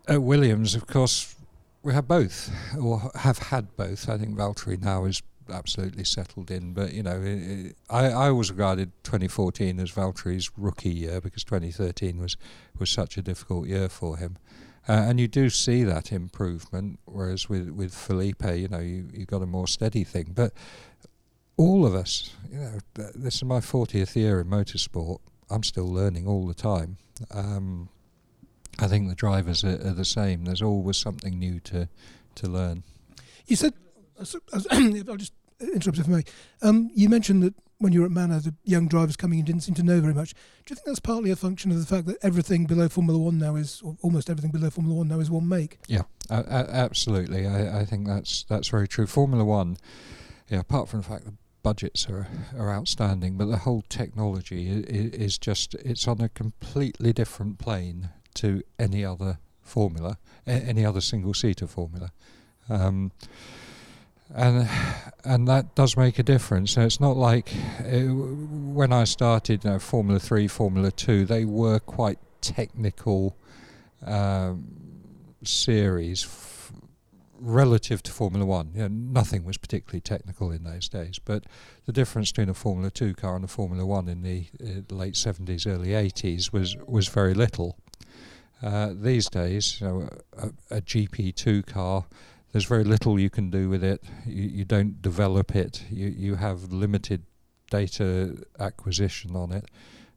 [0.07, 1.35] at Williams, of course,
[1.83, 4.09] we have both, or have had both.
[4.09, 8.29] I think Valtteri now is absolutely settled in, but you know, it, it, I, I
[8.29, 12.37] always regarded 2014 as Valtteri's rookie year because 2013 was
[12.77, 14.37] was such a difficult year for him.
[14.89, 19.25] Uh, and you do see that improvement, whereas with, with Felipe, you know, you, you
[19.25, 20.31] got a more steady thing.
[20.33, 20.53] But
[21.55, 25.19] all of us, you know, th- this is my 40th year in motorsport.
[25.51, 26.97] I'm still learning all the time.
[27.29, 27.89] Um,
[28.79, 30.45] I think the drivers are, are, the same.
[30.45, 31.87] There's always something new to,
[32.35, 32.83] to learn.
[33.45, 33.73] You said,
[35.09, 36.23] I'll just interrupt if I may.
[36.61, 39.61] Um, you mentioned that when you were at Manor, the young drivers coming in didn't
[39.61, 40.33] seem to know very much.
[40.33, 43.39] Do you think that's partly a function of the fact that everything below Formula One
[43.39, 45.79] now is, or almost everything below Formula One now is one make?
[45.87, 47.47] Yeah, uh, absolutely.
[47.47, 49.07] I, I, think that's that's very true.
[49.07, 49.77] Formula One,
[50.47, 55.13] yeah, apart from the fact that budgets are are outstanding, but the whole technology is,
[55.13, 61.33] is just it's on a completely different plane to any other formula, any other single
[61.33, 62.11] seater formula.
[62.69, 63.11] Um,
[64.35, 64.67] and
[65.23, 66.77] and that does make a difference.
[66.77, 71.45] It's not like it, uh, when I started you know, Formula Three, Formula Two, they
[71.45, 73.37] were quite technical
[74.05, 74.67] um,
[75.43, 76.71] series f-
[77.39, 78.71] relative to Formula One.
[78.73, 81.45] You know, nothing was particularly technical in those days, but
[81.85, 85.17] the difference between a Formula Two car and a Formula One in the uh, late
[85.17, 87.77] seventies, early eighties was was very little.
[88.63, 92.05] Uh, these days, you know, a, a GP2 car
[92.51, 94.03] there's very little you can do with it.
[94.25, 95.85] You, you don't develop it.
[95.89, 97.23] You you have limited
[97.69, 99.65] data acquisition on it.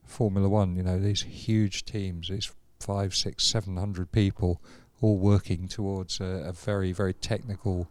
[0.05, 4.61] Formula One, you know, these huge teams, these five, six, seven hundred people,
[5.01, 7.89] all working towards a, a very, very technical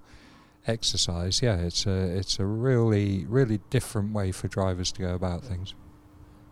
[0.67, 1.41] exercise.
[1.41, 5.73] Yeah, it's a it's a really, really different way for drivers to go about things.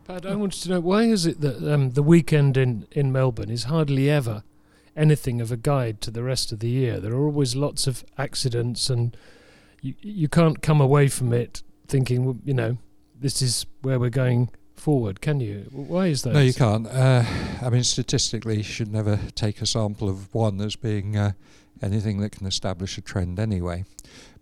[0.06, 3.52] Pat, I wanted to know why is it that um, the weekend in, in Melbourne
[3.52, 4.44] is hardly ever
[4.96, 7.00] anything of a guide to the rest of the year.
[7.00, 9.16] There are always lots of accidents, and
[9.82, 12.78] you you can't come away from it thinking, you know,
[13.20, 14.50] this is where we're going
[14.82, 15.68] forward, can you?
[15.72, 16.34] Why is that?
[16.34, 16.88] No, you can't.
[16.88, 17.24] Uh,
[17.62, 21.34] I mean, statistically, you should never take a sample of one as being uh,
[21.82, 23.86] anything that can establish a trend anyway.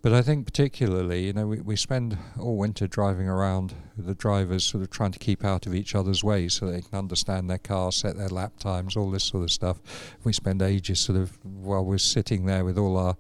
[0.02, 4.64] But I think particularly, you know, we, we spend all winter driving around the drivers
[4.64, 7.58] sort of trying to keep out of each other's way so they can understand their
[7.58, 10.16] car, set their lap times, all this sort of stuff.
[10.24, 13.18] We spend ages sort of while we're sitting there with all our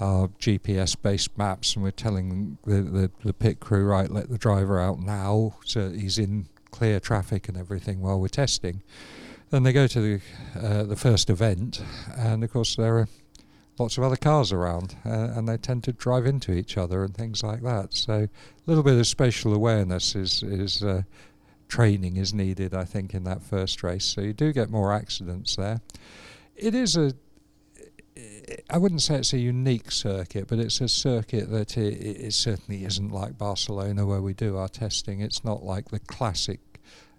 [0.00, 4.38] our GPS based maps and we're telling the, the, the pit crew, right, let the
[4.38, 8.82] driver out now so he's in clear traffic and everything while we're testing.
[9.50, 10.20] Then they go to the
[10.60, 11.82] uh, the first event,
[12.16, 13.08] and of course there are
[13.78, 17.14] lots of other cars around, uh, and they tend to drive into each other and
[17.14, 17.94] things like that.
[17.94, 18.28] So a
[18.66, 21.02] little bit of spatial awareness is is uh,
[21.68, 24.04] training is needed, I think, in that first race.
[24.04, 25.80] So you do get more accidents there.
[26.56, 27.12] It is a
[28.70, 32.84] I wouldn't say it's a unique circuit, but it's a circuit that it, it, certainly
[32.84, 35.20] isn't like Barcelona where we do our testing.
[35.20, 36.60] It's not like the classic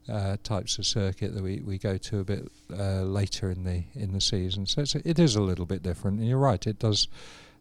[0.08, 3.84] uh, types of circuit that we, we go to a bit uh, later in the
[3.96, 4.66] in the season.
[4.66, 6.20] So it's, it is a little bit different.
[6.20, 7.08] And you're right, it does.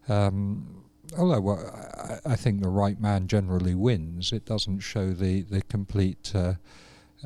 [0.07, 0.83] Um,
[1.17, 5.61] although well, I, I, think the right man generally wins, it doesn't show the the
[5.63, 6.53] complete uh,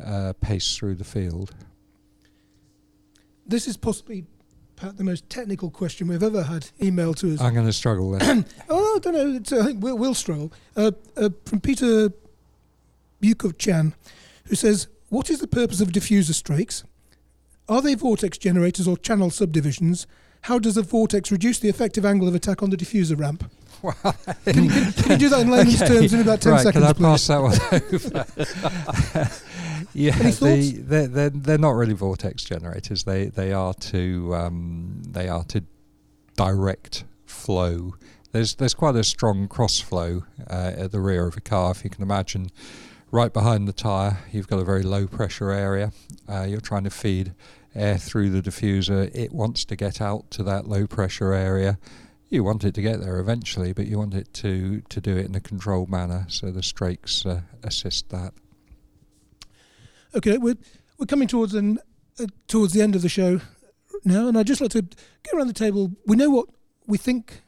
[0.03, 1.53] uh pace through the field.
[3.45, 4.25] This is possibly
[4.76, 7.41] Pat, the most technical question we've ever had emailed to us.
[7.41, 8.45] I'm going to struggle there.
[8.69, 9.36] oh, I don't know.
[9.38, 10.51] It's, I think we'll, we'll struggle.
[10.76, 12.11] Uh, uh, from Peter
[13.21, 13.93] Bukov Chan,
[14.45, 16.84] who says, what is the purpose of diffuser strakes?
[17.69, 20.07] Are they vortex generators or channel subdivisions?
[20.41, 23.49] How does a vortex reduce the effective angle of attack on the diffuser ramp?
[23.84, 23.95] Well,
[24.45, 25.93] can, you, can, can, you, do that in layman's okay.
[25.93, 27.03] terms in about 10 right, seconds, can I please?
[27.03, 27.53] pass that one
[29.21, 29.30] over?
[29.93, 33.03] Yeah, the, they're, they're, they're not really vortex generators.
[33.03, 35.63] They they are to um, they are to
[36.35, 37.95] direct flow.
[38.31, 41.71] There's there's quite a strong cross flow uh, at the rear of a car.
[41.71, 42.49] If you can imagine,
[43.13, 45.91] Right behind the tyre, you've got a very low pressure area.
[46.27, 47.35] Uh, you're trying to feed
[47.75, 49.11] air through the diffuser.
[49.13, 51.77] It wants to get out to that low pressure area.
[52.31, 55.27] You want it to get there eventually, but you want it to, to do it
[55.27, 56.25] in a controlled manner.
[56.27, 58.33] So the strakes uh, assist that.
[60.16, 60.57] Okay, we're
[60.97, 61.80] we're coming towards an
[62.20, 63.41] uh, towards the end of the show
[64.05, 65.91] now, and I'd just like to go around the table.
[66.05, 66.47] We know what
[66.88, 67.41] we think.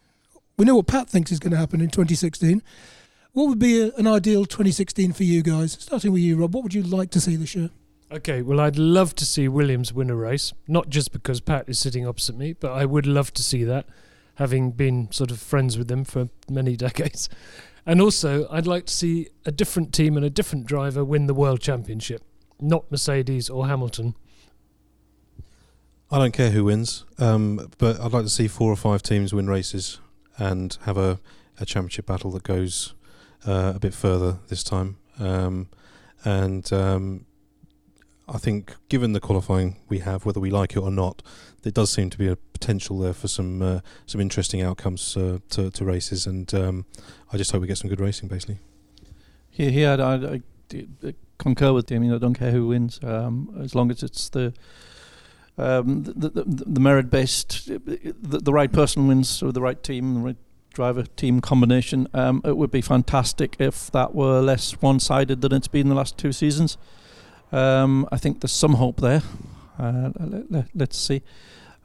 [0.58, 2.64] We know what Pat thinks is going to happen in 2016.
[3.34, 5.74] What would be a, an ideal 2016 for you guys?
[5.74, 6.54] Starting with you, Rob.
[6.54, 7.70] What would you like to see this year?
[8.12, 11.78] Okay, well, I'd love to see Williams win a race, not just because Pat is
[11.78, 13.86] sitting opposite me, but I would love to see that.
[14.36, 17.30] having been sort of friends with them for many decades.
[17.86, 21.34] And also, I'd like to see a different team and a different driver win the
[21.34, 22.24] World Championship,
[22.60, 24.16] not Mercedes or Hamilton.
[26.12, 29.34] I don't care who wins, um, but I'd like to see four or five teams
[29.34, 30.00] win races
[30.38, 31.20] and have a,
[31.60, 32.94] a championship battle that goes
[33.48, 34.98] uh, a bit further this time.
[35.20, 35.70] Um,
[36.24, 37.26] and um,
[38.28, 41.22] I think, given the qualifying we have, whether we like it or not,
[41.64, 45.40] there does seem to be a potential there for some uh, some interesting outcomes uh,
[45.50, 46.26] to, to races.
[46.26, 46.86] And um,
[47.32, 48.60] I just hope we get some good racing, basically.
[49.54, 50.42] Yeah, yeah, I, I,
[51.04, 52.12] I concur with Damien.
[52.12, 54.54] I mean I don't care who wins, um, as long as it's the
[55.58, 60.16] um, the, the, the merit based, the, the right person wins, or the right team,
[60.16, 60.38] the right
[60.74, 62.08] driver team combination.
[62.14, 65.96] Um, it would be fantastic if that were less one sided than it's been the
[65.96, 66.78] last two seasons.
[67.52, 69.24] Um, I think there's some hope there.
[69.80, 70.12] Uh,
[70.50, 71.22] let, us see.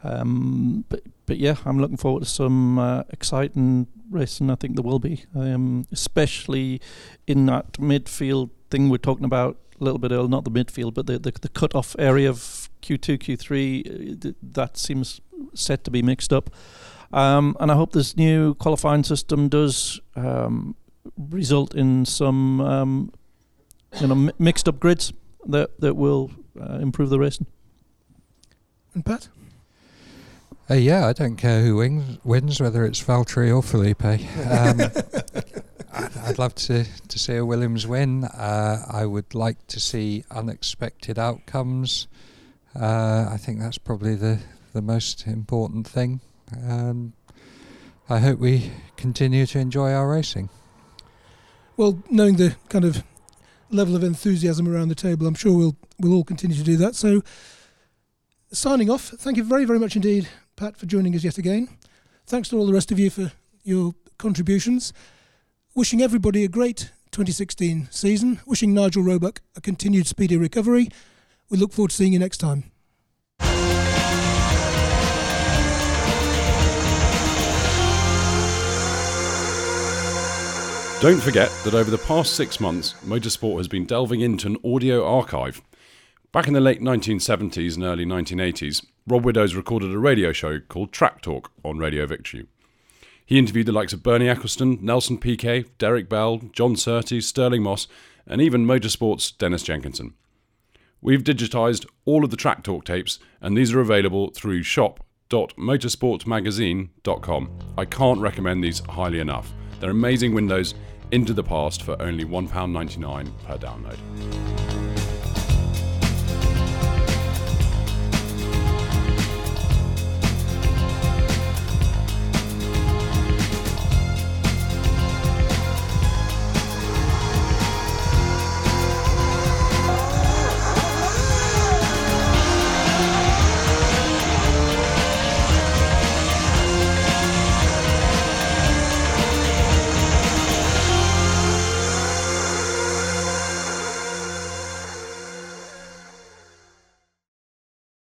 [0.02, 4.50] Um, but but yeah, I'm looking forward to some uh, exciting racing.
[4.50, 6.80] I think there will be, um, especially
[7.26, 10.28] in that midfield thing we're talking about a little bit earlier.
[10.28, 14.26] Not the midfield, but the the, the cut off area of Q2, Q3.
[14.26, 15.20] Uh, that seems
[15.54, 16.50] set to be mixed up.
[17.12, 20.76] Um, and I hope this new qualifying system does um,
[21.16, 23.12] result in some um,
[24.00, 25.12] you know mi- mixed up grids
[25.46, 27.46] that that will uh, improve the racing.
[28.94, 29.28] And Pat.
[30.70, 34.02] Uh, yeah, I don't care who wins, wins whether it's Valtteri or Felipe.
[36.30, 38.24] Um, I'd, love to, to see a Williams win.
[38.24, 42.06] Uh, I would like to see unexpected outcomes.
[42.78, 44.38] Uh, I think that's probably the,
[44.72, 46.20] the most important thing.
[46.52, 47.12] And
[48.08, 50.50] I hope we continue to enjoy our racing.
[51.76, 53.02] Well, knowing the kind of
[53.70, 56.94] level of enthusiasm around the table, I'm sure we'll we'll all continue to do that.
[56.94, 57.22] So,
[58.52, 59.08] signing off.
[59.08, 61.68] Thank you very very much indeed, Pat, for joining us yet again.
[62.26, 64.92] Thanks to all the rest of you for your contributions.
[65.72, 68.40] Wishing everybody a great 2016 season.
[68.44, 70.88] Wishing Nigel Roebuck a continued speedy recovery.
[71.48, 72.64] We look forward to seeing you next time.
[81.00, 85.06] Don't forget that over the past six months, motorsport has been delving into an audio
[85.06, 85.62] archive.
[86.32, 90.90] Back in the late 1970s and early 1980s, Rob Widdows recorded a radio show called
[90.90, 92.48] Track Talk on Radio Victory.
[93.30, 97.86] He interviewed the likes of Bernie Ecclestone, Nelson Piquet, Derek Bell, John Surtees, Stirling Moss,
[98.26, 100.14] and even motorsport's Dennis Jenkinson.
[101.00, 107.50] We've digitised all of the Track Talk tapes, and these are available through shop.motorsportmagazine.com.
[107.78, 109.52] I can't recommend these highly enough.
[109.78, 110.74] They're amazing windows
[111.12, 114.79] into the past for only £1.99 per download.